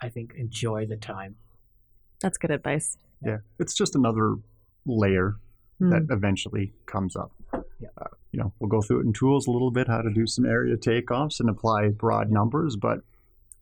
[0.00, 1.36] i think enjoy the time
[2.20, 2.98] That's good advice.
[3.24, 4.36] Yeah, it's just another
[4.86, 5.36] layer
[5.80, 5.90] Mm.
[5.90, 7.30] that eventually comes up.
[7.78, 7.90] Yeah.
[7.96, 10.26] Uh, you know, we'll go through it in tools a little bit, how to do
[10.26, 12.98] some area takeoffs and apply broad numbers, but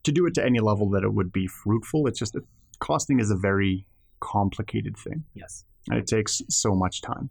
[0.05, 2.45] to do it to any level that it would be fruitful, it's just that
[2.81, 3.87] costing is a very
[4.21, 7.29] complicated thing, yes and it takes so much time.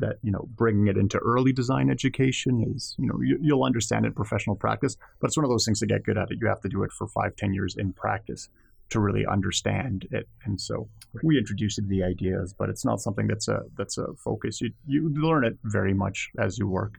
[0.00, 4.04] That you know, bringing it into early design education is, you know, you, you'll understand
[4.04, 6.38] it in professional practice, but it's one of those things to get good at it.
[6.40, 8.48] You have to do it for five, ten years in practice
[8.90, 10.88] to really understand it, and so
[11.22, 14.60] we introduce you to the ideas, but it's not something that's a that's a focus.
[14.60, 16.98] You you learn it very much as you work.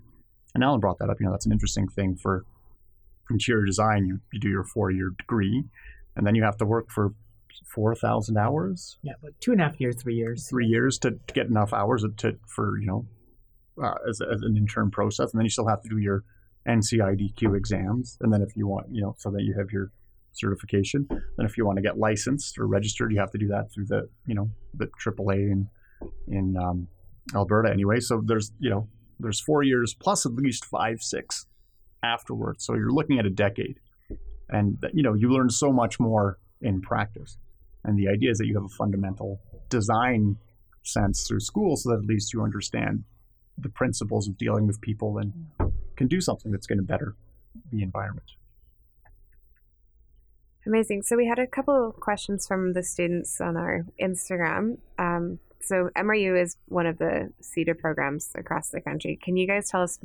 [0.53, 1.19] And Alan brought that up.
[1.19, 2.43] You know, that's an interesting thing for
[3.29, 4.05] interior design.
[4.05, 5.63] You you do your four year degree,
[6.15, 7.13] and then you have to work for
[7.65, 11.11] four thousand hours, yeah but two and a half years three years three years to,
[11.11, 13.05] to get enough hours to for you know
[13.83, 16.23] uh, as, as an intern process, and then you still have to do your
[16.67, 19.91] NCIDQ exams, and then if you want, you know, so that you have your
[20.33, 21.07] certification.
[21.09, 23.85] Then if you want to get licensed or registered, you have to do that through
[23.85, 25.69] the you know the AAA in
[26.27, 26.87] in um,
[27.35, 27.99] Alberta anyway.
[27.99, 28.87] So there's you know
[29.19, 31.45] there's four years plus at least five six
[32.03, 32.65] afterwards.
[32.65, 33.79] So you're looking at a decade,
[34.49, 37.37] and you know you learn so much more in practice.
[37.83, 40.37] And the idea is that you have a fundamental design
[40.83, 43.03] sense through school, so that at least you understand
[43.57, 45.33] the principles of dealing with people and
[45.95, 47.15] can do something that's going to better
[47.71, 48.31] the environment.
[50.65, 51.03] Amazing.
[51.03, 54.77] So we had a couple of questions from the students on our Instagram.
[54.97, 59.17] Um, so MRU is one of the CIDA programs across the country.
[59.21, 59.99] Can you guys tell us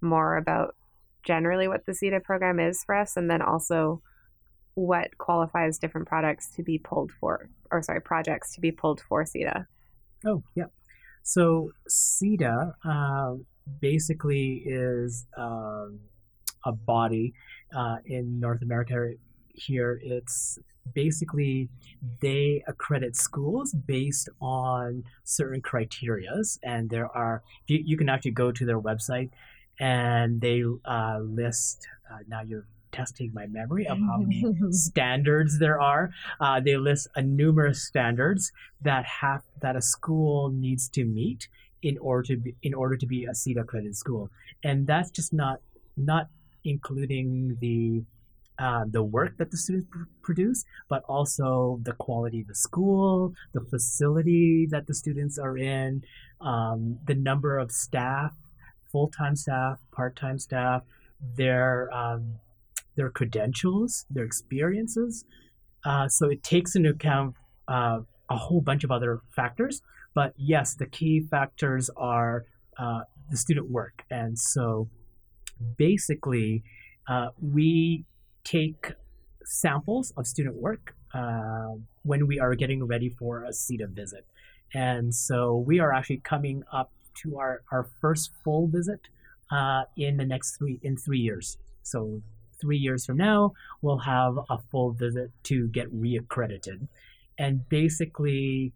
[0.00, 0.76] more about
[1.24, 4.02] generally what the CIDA program is for us, and then also
[4.76, 9.24] what qualifies different products to be pulled for, or sorry, projects to be pulled for
[9.24, 9.66] CIDA?
[10.24, 10.66] Oh, yeah.
[11.22, 13.34] So CIDA uh,
[13.80, 15.98] basically is um,
[16.64, 17.32] a body
[17.74, 19.12] uh, in North America.
[19.48, 20.58] Here, it's
[20.94, 21.70] basically
[22.20, 28.52] they accredit schools based on certain criterias, and there are you, you can actually go
[28.52, 29.30] to their website,
[29.80, 31.88] and they uh, list.
[32.12, 32.66] Uh, now you're
[32.96, 36.10] testing my memory of how many standards there are.
[36.40, 41.48] Uh, they list a numerous standards that have that a school needs to meet
[41.82, 44.30] in order to be in order to be a CIDA accredited school,
[44.64, 45.60] and that's just not
[45.96, 46.28] not
[46.64, 48.02] including the
[48.58, 53.34] uh, the work that the students pr- produce, but also the quality of the school,
[53.52, 56.02] the facility that the students are in,
[56.40, 58.32] um, the number of staff,
[58.90, 60.82] full time staff, part time staff,
[61.36, 62.36] their um,
[62.96, 65.24] their credentials, their experiences.
[65.84, 67.34] Uh, so it takes into account
[67.68, 69.82] uh, a whole bunch of other factors,
[70.14, 72.44] but yes, the key factors are
[72.78, 74.02] uh, the student work.
[74.10, 74.88] And so
[75.76, 76.62] basically,
[77.08, 78.04] uh, we
[78.44, 78.92] take
[79.44, 84.26] samples of student work uh, when we are getting ready for a CIDA visit.
[84.74, 86.92] And so we are actually coming up
[87.22, 89.00] to our, our first full visit
[89.50, 91.58] uh, in the next three in three years.
[91.82, 92.22] So
[92.60, 93.52] three years from now,
[93.82, 96.88] we'll have a full visit to get reaccredited.
[97.38, 98.72] And basically,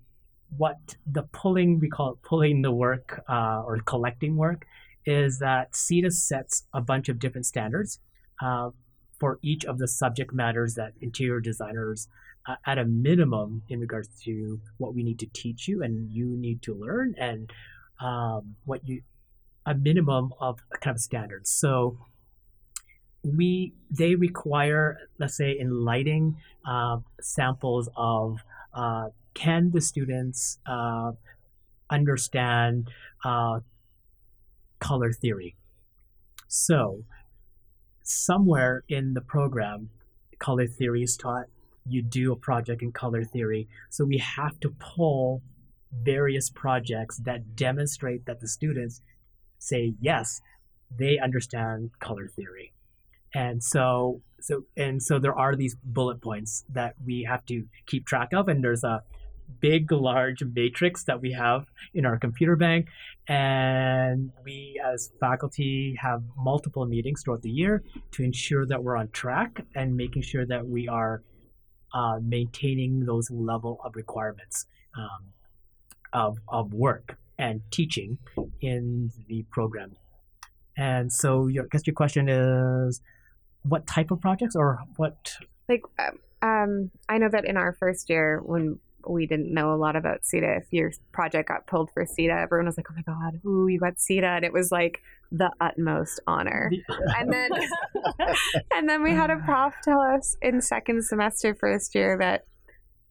[0.56, 4.66] what the pulling we call it pulling the work uh, or collecting work
[5.06, 8.00] is that CIDA sets a bunch of different standards
[8.42, 8.70] uh,
[9.18, 12.08] for each of the subject matters that interior designers,
[12.48, 16.36] uh, at a minimum, in regards to what we need to teach you and you
[16.36, 17.52] need to learn, and
[18.00, 19.02] um, what you
[19.66, 21.50] a minimum of kind of standards.
[21.50, 21.98] So
[23.22, 28.38] we they require, let's say, in lighting, uh, samples of
[28.74, 31.12] uh, can the students uh,
[31.90, 32.88] understand
[33.24, 33.60] uh,
[34.78, 35.56] color theory.
[36.48, 37.04] So
[38.02, 39.90] somewhere in the program,
[40.38, 41.46] color theory is taught.
[41.86, 43.68] You do a project in color theory.
[43.88, 45.42] So we have to pull
[45.92, 49.00] various projects that demonstrate that the students
[49.58, 50.40] say, yes,
[50.96, 52.72] they understand color theory.
[53.34, 58.06] And so, so, and so there are these bullet points that we have to keep
[58.06, 58.48] track of.
[58.48, 59.02] And there's a
[59.60, 62.88] big, large matrix that we have in our computer bank.
[63.28, 69.08] And we, as faculty, have multiple meetings throughout the year to ensure that we're on
[69.08, 71.22] track and making sure that we are
[71.92, 74.66] uh, maintaining those level of requirements
[74.96, 75.32] um,
[76.12, 78.18] of, of work and teaching
[78.60, 79.92] in the program.
[80.76, 83.00] And so, your, I guess your question is
[83.62, 85.36] what type of projects or what?
[85.68, 85.82] Like,
[86.42, 90.22] um, I know that in our first year, when we didn't know a lot about
[90.22, 90.58] CIDA.
[90.58, 93.80] If your project got pulled for CIDA, everyone was like, "Oh my god, ooh, you
[93.80, 95.00] got CIDA!" And it was like
[95.32, 96.70] the utmost honor.
[97.18, 97.50] and then,
[98.74, 102.44] and then we had a prof tell us in second semester first year that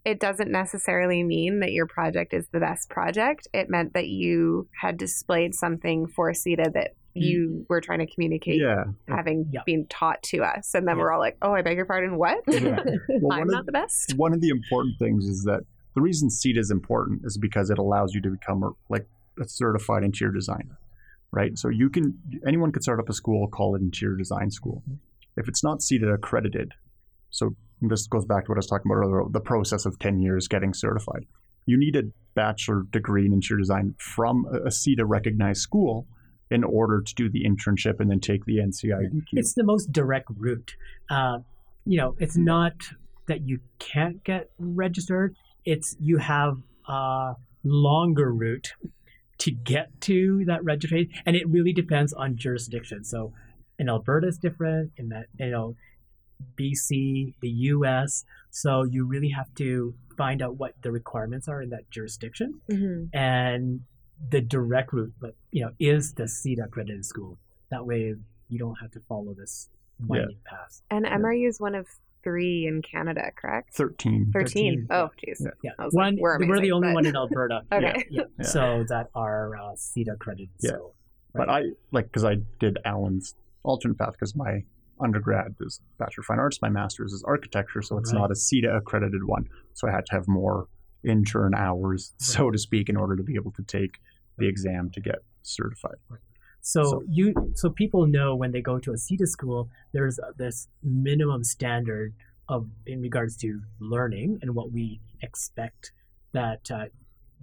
[0.05, 3.47] it doesn't necessarily mean that your project is the best project.
[3.53, 8.59] It meant that you had displayed something for CIDA that you were trying to communicate
[8.61, 8.85] Yeah.
[9.07, 9.61] having Yeah.
[9.65, 10.73] been taught to us.
[10.73, 11.01] And then Yeah.
[11.03, 12.39] we're all like, oh, I beg your pardon, what?
[12.47, 12.79] Yeah.
[13.21, 14.13] Well, I'm not of, the best.
[14.15, 15.61] one of the important things is that
[15.95, 19.07] the reason CIDA is important is because it allows you to become a, like
[19.41, 20.77] a certified interior designer,
[21.31, 21.57] right?
[21.57, 24.83] So you can anyone could start up a school, call it interior design school.
[25.35, 26.73] If it's not CIDA accredited,
[27.31, 30.19] so this goes back to what I was talking about earlier, the process of 10
[30.19, 31.25] years getting certified.
[31.65, 32.03] You need a
[32.35, 36.07] bachelor degree in interior design from a a CIDA recognized school
[36.51, 39.23] in order to do the internship and then take the NCIDQ.
[39.33, 40.75] It's the most direct route.
[41.09, 41.39] Uh,
[41.85, 42.73] you know, it's not
[43.27, 45.35] that you can't get registered.
[45.65, 47.33] It's you have a
[47.63, 48.73] longer route
[49.39, 53.03] to get to that registration, and it really depends on jurisdiction.
[53.03, 53.33] So,
[53.77, 54.91] in Alberta it's different.
[54.97, 55.75] In that, you know,
[56.59, 58.25] BC, the U.S.
[58.51, 63.15] So you really have to find out what the requirements are in that jurisdiction, Mm-hmm.
[63.17, 63.81] and
[64.29, 67.37] the direct route, but you know, is the CIDA accredited school.
[67.71, 68.15] That way,
[68.49, 69.69] you don't have to follow this
[70.05, 70.81] winding path.
[70.89, 71.87] And MRU is one of
[72.23, 73.73] three in Canada, correct?
[73.75, 74.31] 13.
[74.33, 74.87] 13.
[74.87, 75.37] 13, Oh, jeez.
[75.39, 75.49] Yeah.
[75.63, 76.17] Yeah, I was like, one.
[76.19, 77.61] we're we're, the only but- one in Alberta.
[77.71, 78.05] Okay.
[78.09, 78.45] Yeah, Yeah.
[78.45, 80.49] So that are uh, CIDA accredited.
[80.59, 80.71] Yeah.
[80.71, 80.93] So,
[81.33, 84.63] But I like because I did Alan's alternate path because my
[85.01, 88.19] undergrad is Bachelor of Fine Arts, my master's is architecture, so it's Right.
[88.19, 89.47] not a CIDA accredited one.
[89.73, 90.67] So I had to have more
[91.05, 93.99] intern hours, so to speak, in order to be able to take
[94.39, 95.95] the exam to get certified.
[96.61, 100.67] So, So- you so people know when they go to a CIDA school, there's this
[100.83, 102.13] minimum standard
[102.47, 105.91] of in regards to learning and what we expect
[106.33, 106.85] that uh,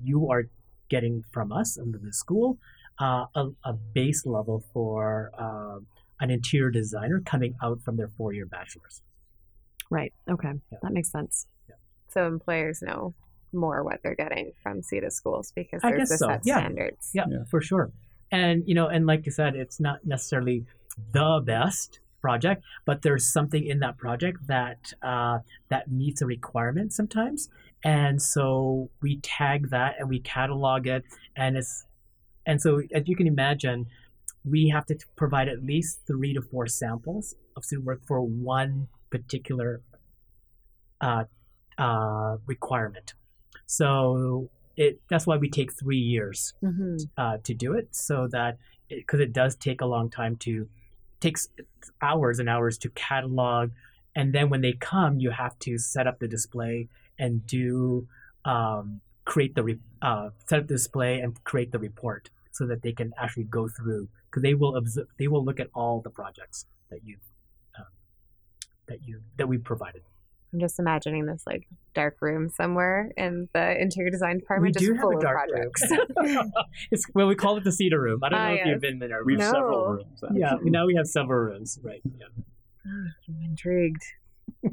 [0.02, 0.44] you are
[0.88, 2.58] getting from us under the school,
[3.00, 5.78] uh, a, a base level for uh,
[6.20, 9.02] an interior designer coming out from their four-year bachelor's.
[9.90, 10.12] Right.
[10.28, 10.52] Okay.
[10.72, 10.78] Yeah.
[10.82, 11.46] That makes sense.
[12.08, 13.14] So employers know
[13.52, 16.58] more what they're getting from CIDA schools because I there's guess the so, set yeah.
[16.58, 17.10] standards.
[17.14, 17.38] Yeah, Yeah.
[17.50, 17.92] for sure.
[18.30, 20.64] And you know, and like you said, it's not necessarily
[21.12, 25.38] the best project, but there's something in that project that uh,
[25.68, 27.48] that meets a requirement sometimes,
[27.84, 31.04] and so we tag that and we catalog it,
[31.36, 31.84] and it's
[32.46, 33.86] and so as you can imagine,
[34.44, 38.20] we have to t- provide at least three to four samples of student work for
[38.20, 39.82] one particular
[41.00, 41.24] uh,
[41.78, 43.14] uh, requirement.
[43.66, 46.96] So it that's why we take three years Mm-hmm.
[47.16, 48.58] uh, to do it so that
[48.88, 50.68] because it, does take a long time to
[51.20, 51.48] takes
[52.02, 53.70] hours and hours to catalog
[54.14, 56.88] and then when they come you have to set up the display
[57.18, 58.06] and do
[58.44, 62.82] um, create the re- uh, set up the display and create the report so that
[62.82, 66.10] they can actually go through because they will observe, they will look at all the
[66.10, 67.16] projects that you
[67.78, 67.86] um,
[68.88, 70.02] that you that we provided.
[70.56, 74.86] I'm just imagining this like dark room somewhere in the interior design department, we just
[74.86, 75.82] do have full a of dark projects.
[75.90, 76.50] room.
[76.90, 78.20] it's well, we call it the cedar room.
[78.24, 78.66] I don't Ah, know if yes.
[78.68, 79.22] you've been there.
[79.22, 79.50] We have No.
[79.52, 80.20] several rooms.
[80.34, 82.00] yeah, now we have several rooms, right?
[82.18, 82.26] Yeah.
[82.86, 84.02] I'm intrigued.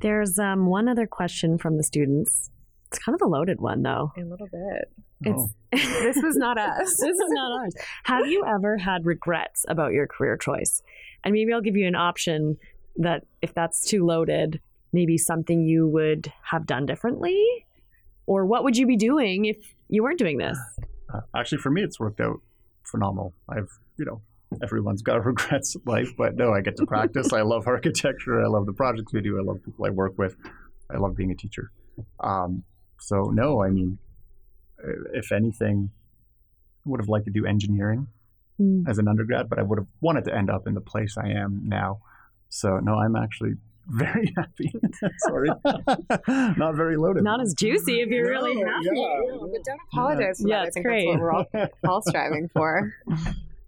[0.00, 2.50] There's um, one other question from the students.
[2.88, 4.12] It's kind of a loaded one, though.
[4.16, 4.92] A little bit.
[5.26, 5.48] Oh.
[5.72, 6.96] This was not us.
[6.98, 7.74] this is not ours.
[8.04, 10.82] Have you ever had regrets about your career choice?
[11.24, 12.56] And maybe I'll give you an option
[12.96, 14.60] that if that's too loaded,
[14.92, 17.66] maybe something you would have done differently?
[18.26, 19.56] Or what would you be doing if
[19.88, 20.58] you weren't doing this?
[21.12, 22.40] Uh, actually, for me, it's worked out
[22.84, 23.32] phenomenal.
[23.48, 24.20] I've, you know,
[24.62, 27.32] everyone's got regrets in life, but no, I get to practice.
[27.32, 28.42] I love architecture.
[28.42, 29.38] I love the projects we do.
[29.38, 30.36] I love people I work with.
[30.94, 31.70] I love being a teacher.
[32.20, 32.64] Um,
[33.00, 33.98] so no, I mean,
[35.14, 35.90] if anything,
[36.86, 38.08] I would have liked to do engineering
[38.58, 38.82] Hmm.
[38.88, 41.28] as an undergrad, but I would have wanted to end up in the place I
[41.28, 42.00] am now.
[42.48, 43.52] So no, I'm actually
[43.88, 44.72] very happy.
[45.28, 45.48] Sorry,
[46.56, 47.24] not very loaded.
[47.24, 48.88] Not as juicy if you're really No, happy.
[48.92, 49.36] yeah.
[49.52, 50.62] but don't apologize for Yeah, that.
[50.62, 51.06] I it's think great.
[51.06, 52.92] that's what we're all, all striving for.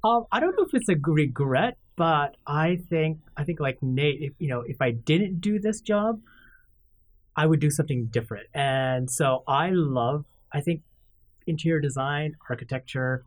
[0.04, 4.18] Um, I don't know if it's a regret, but I think I think like Nate,
[4.20, 6.20] if, you know, if I didn't do this job,
[7.36, 8.46] I would do something different.
[8.54, 10.24] And so I love.
[10.52, 10.82] I think
[11.46, 13.24] interior design, architecture,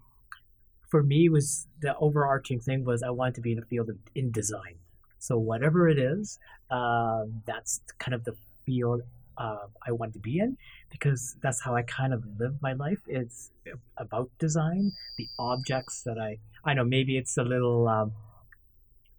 [0.89, 3.97] for me was the overarching thing was I wanted to be in the field of
[4.15, 4.75] in design.
[5.24, 6.38] So whatever it is,
[6.69, 9.03] um, that's kind of the field
[9.38, 10.57] uh, I want to be in
[10.91, 12.99] because that's how I kind of live my life.
[13.07, 13.49] It's
[13.97, 18.11] about design, the objects that I I know maybe it's a little um,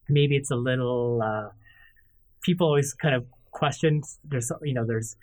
[0.06, 1.48] maybe it's a little uh,
[2.42, 5.16] people always kind of question there's you know there's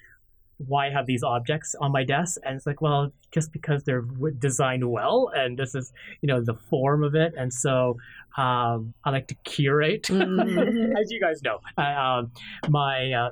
[0.68, 4.02] why I have these objects on my desk and it's like well just because they're
[4.40, 5.92] designed well and this is
[6.22, 7.98] you know the form of it and so
[8.38, 10.94] um, I like to curate Mm.
[11.02, 12.32] as you guys know uh, um,
[12.70, 13.30] my uh,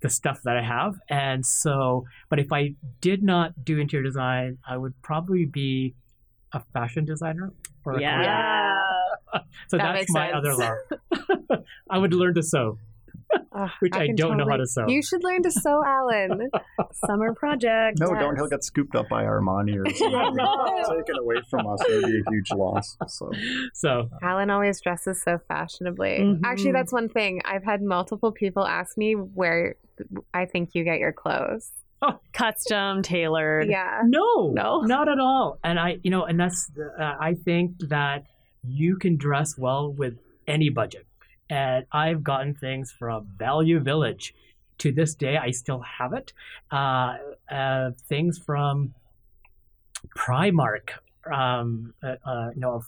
[0.00, 4.58] the stuff that I have and so but if I did not do interior design
[4.66, 5.94] I would probably be
[6.52, 7.52] a fashion designer
[7.84, 8.18] or a Yeah.
[9.34, 9.40] choreographer.
[9.68, 10.36] so That that's my sense.
[10.36, 12.78] other love I would learn to sew
[13.54, 14.84] Ugh, Which I can don't know how to sew.
[14.88, 16.50] You should learn to sew, Alan.
[17.06, 17.98] Summer project.
[18.00, 18.20] No, Yes.
[18.20, 18.36] don't.
[18.36, 20.98] He'll get scooped up by Armani or something.
[21.06, 21.80] Taken away from us.
[21.88, 22.96] It would be a huge loss.
[23.08, 23.30] So
[23.74, 26.18] so Alan always dresses so fashionably.
[26.20, 26.40] Mhm.
[26.44, 27.40] Actually, that's one thing.
[27.44, 29.76] I've had multiple people ask me where
[30.34, 31.70] I think you get your clothes.
[32.32, 33.68] Custom, tailored.
[33.68, 34.00] Yeah.
[34.04, 34.80] No, No?
[34.80, 35.58] not at all.
[35.62, 36.68] And I, you know, and that's,
[36.98, 38.24] uh, I think that
[38.64, 40.14] you can dress well with
[40.48, 41.06] any budget.
[41.52, 44.34] And I've gotten things from Value Village.
[44.78, 46.32] To this day, I still have it.
[46.70, 47.18] Uh,
[47.50, 48.94] uh, things from
[50.16, 50.92] Primark,
[51.30, 52.82] um, uh, uh, you know,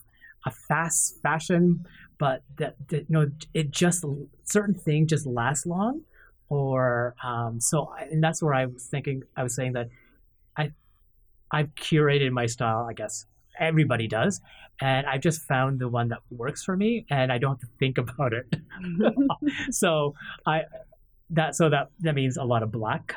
[0.46, 1.86] a fast fashion,
[2.18, 4.02] but that, that you know, it just
[4.44, 6.00] certain things just last long.
[6.48, 9.24] Or um, so, and that's where I was thinking.
[9.36, 9.88] I was saying that
[10.56, 10.72] I
[11.50, 13.26] I've curated my style, I guess.
[13.58, 14.40] Everybody does.
[14.80, 17.68] And I've just found the one that works for me and I don't have to
[17.78, 18.56] think about it.
[19.70, 20.14] so
[20.46, 20.62] I
[21.30, 23.14] that so that that means a lot of black.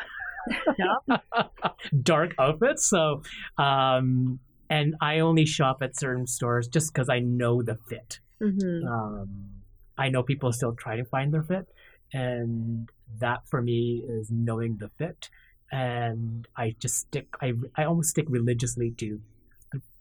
[2.04, 2.86] Dark outfits.
[2.88, 3.22] So
[3.58, 8.20] um and I only shop at certain stores just because I know the fit.
[8.40, 9.50] hmm Um,
[9.98, 11.68] I know people still try to find their fit,
[12.14, 15.30] and that for me is knowing the fit.
[15.72, 17.28] And I just stick.
[17.42, 19.22] I I almost stick religiously to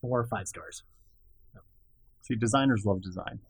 [0.06, 0.82] four or five stores,
[2.22, 3.40] see, designers love design.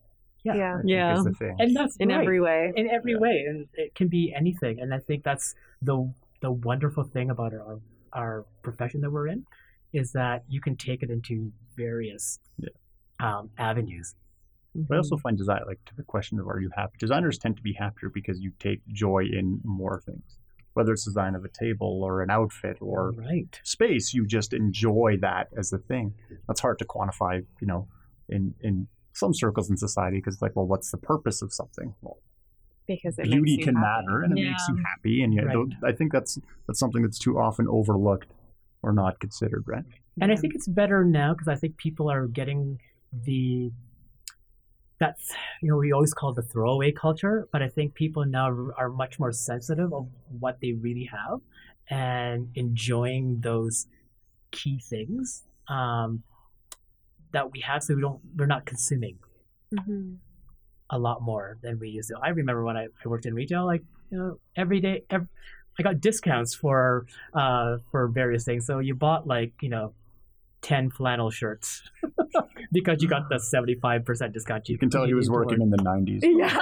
[0.45, 0.55] Yeah.
[0.55, 0.79] Yeah.
[0.85, 1.23] Yeah.
[1.39, 1.57] thing.
[1.59, 2.21] and that's In right.
[2.21, 2.73] every way.
[2.77, 3.19] in every Yeah.
[3.19, 4.81] way, and it can be anything.
[4.81, 7.81] And I think that's the the wonderful thing about our
[8.13, 9.45] our profession that we're in
[9.93, 12.69] is that you can take it into various Yeah.
[13.21, 14.15] um, avenues.
[14.75, 16.97] But I also find design, like to the question of are you happy?
[16.99, 20.37] Designers tend to be happier because you take joy in more things,
[20.77, 23.59] whether it's design of a table or an outfit or right.
[23.65, 24.13] space.
[24.13, 26.13] You just enjoy that as a thing.
[26.47, 27.89] That's hard to quantify, you know,
[28.29, 31.95] in in some circles in society because it's like, well, what's the purpose of something?
[32.03, 32.19] Well,
[32.87, 33.87] Because it beauty can happy.
[33.87, 35.55] matter and it makes you happy, and you Right.
[35.55, 38.31] don't- I think that's that's something that's too often overlooked
[38.83, 39.85] or not considered, right?
[40.21, 42.79] And I think it's better now because I think people are getting
[43.25, 43.73] the
[44.99, 48.89] that's you know we always call the throwaway culture, but I think people now are
[48.89, 50.09] much more sensitive of
[50.41, 51.41] what they really have
[51.91, 53.87] and enjoying those
[54.53, 56.23] key things um,
[57.33, 59.19] that we have, so we don't we're not consuming
[59.75, 60.19] Mhm.
[60.91, 62.19] a lot more than we used to.
[62.23, 65.29] I remember when I, I worked in retail, like you know every day, ev
[65.79, 68.67] I got discounts for uh, for various things.
[68.67, 69.95] So you bought like you know.
[70.67, 71.81] 10 flannel shirts
[72.73, 74.69] because you got the 75% discount.
[74.69, 76.23] You can tell he was working in the 90s.
[76.37, 76.57] Yeah.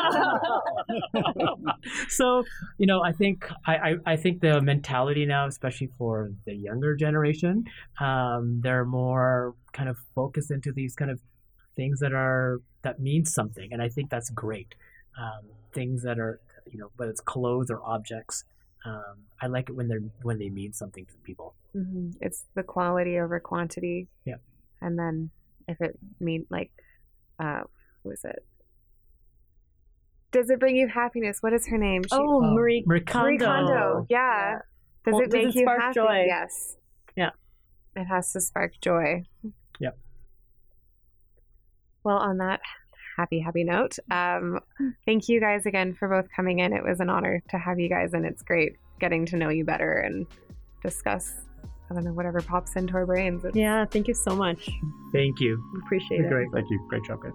[2.08, 2.44] so
[2.78, 6.94] you know i think I, I, I think the mentality now especially for the younger
[6.94, 7.64] generation
[7.98, 11.20] um, they're more kind of focused into these kind of
[11.74, 14.74] things that are that mean something and i think that's great
[15.18, 16.40] um, things that are
[16.70, 18.44] you know whether it's clothes or objects
[18.84, 22.62] um, i like it when they're when they mean something to people hmm It's the
[22.62, 24.06] quality over quantity.
[24.24, 24.36] Yeah.
[24.80, 25.30] And then
[25.66, 26.70] if it mean like,
[27.40, 27.62] uh,
[28.02, 28.44] who is it?
[30.30, 31.38] Does it bring you happiness?
[31.40, 32.02] What is her name?
[32.04, 33.44] She- oh, Um, Marie Marie Marie Kondo.
[33.44, 34.06] Kondo.
[34.08, 34.58] Yeah.
[35.04, 35.94] Does Well, it does make it you spark happy?
[35.94, 36.24] joy?
[36.26, 36.76] Yes.
[37.16, 37.30] Yeah.
[37.96, 39.24] It has to spark joy.
[39.80, 39.98] Yep.
[42.04, 42.60] Well, on that
[43.16, 44.60] happy, happy note, um,
[45.06, 46.72] thank you guys again for both coming in.
[46.72, 49.64] It was an honor to have you guys, and it's great getting to know you
[49.64, 50.26] better and
[50.82, 51.32] discuss,
[51.90, 53.44] I don't know, whatever pops into our brains.
[53.44, 54.68] It's Yeah, thank you so much.
[55.12, 56.30] thank you Appreciate You're it.
[56.30, 56.86] great Thank you.
[56.88, 57.32] Great job, guys.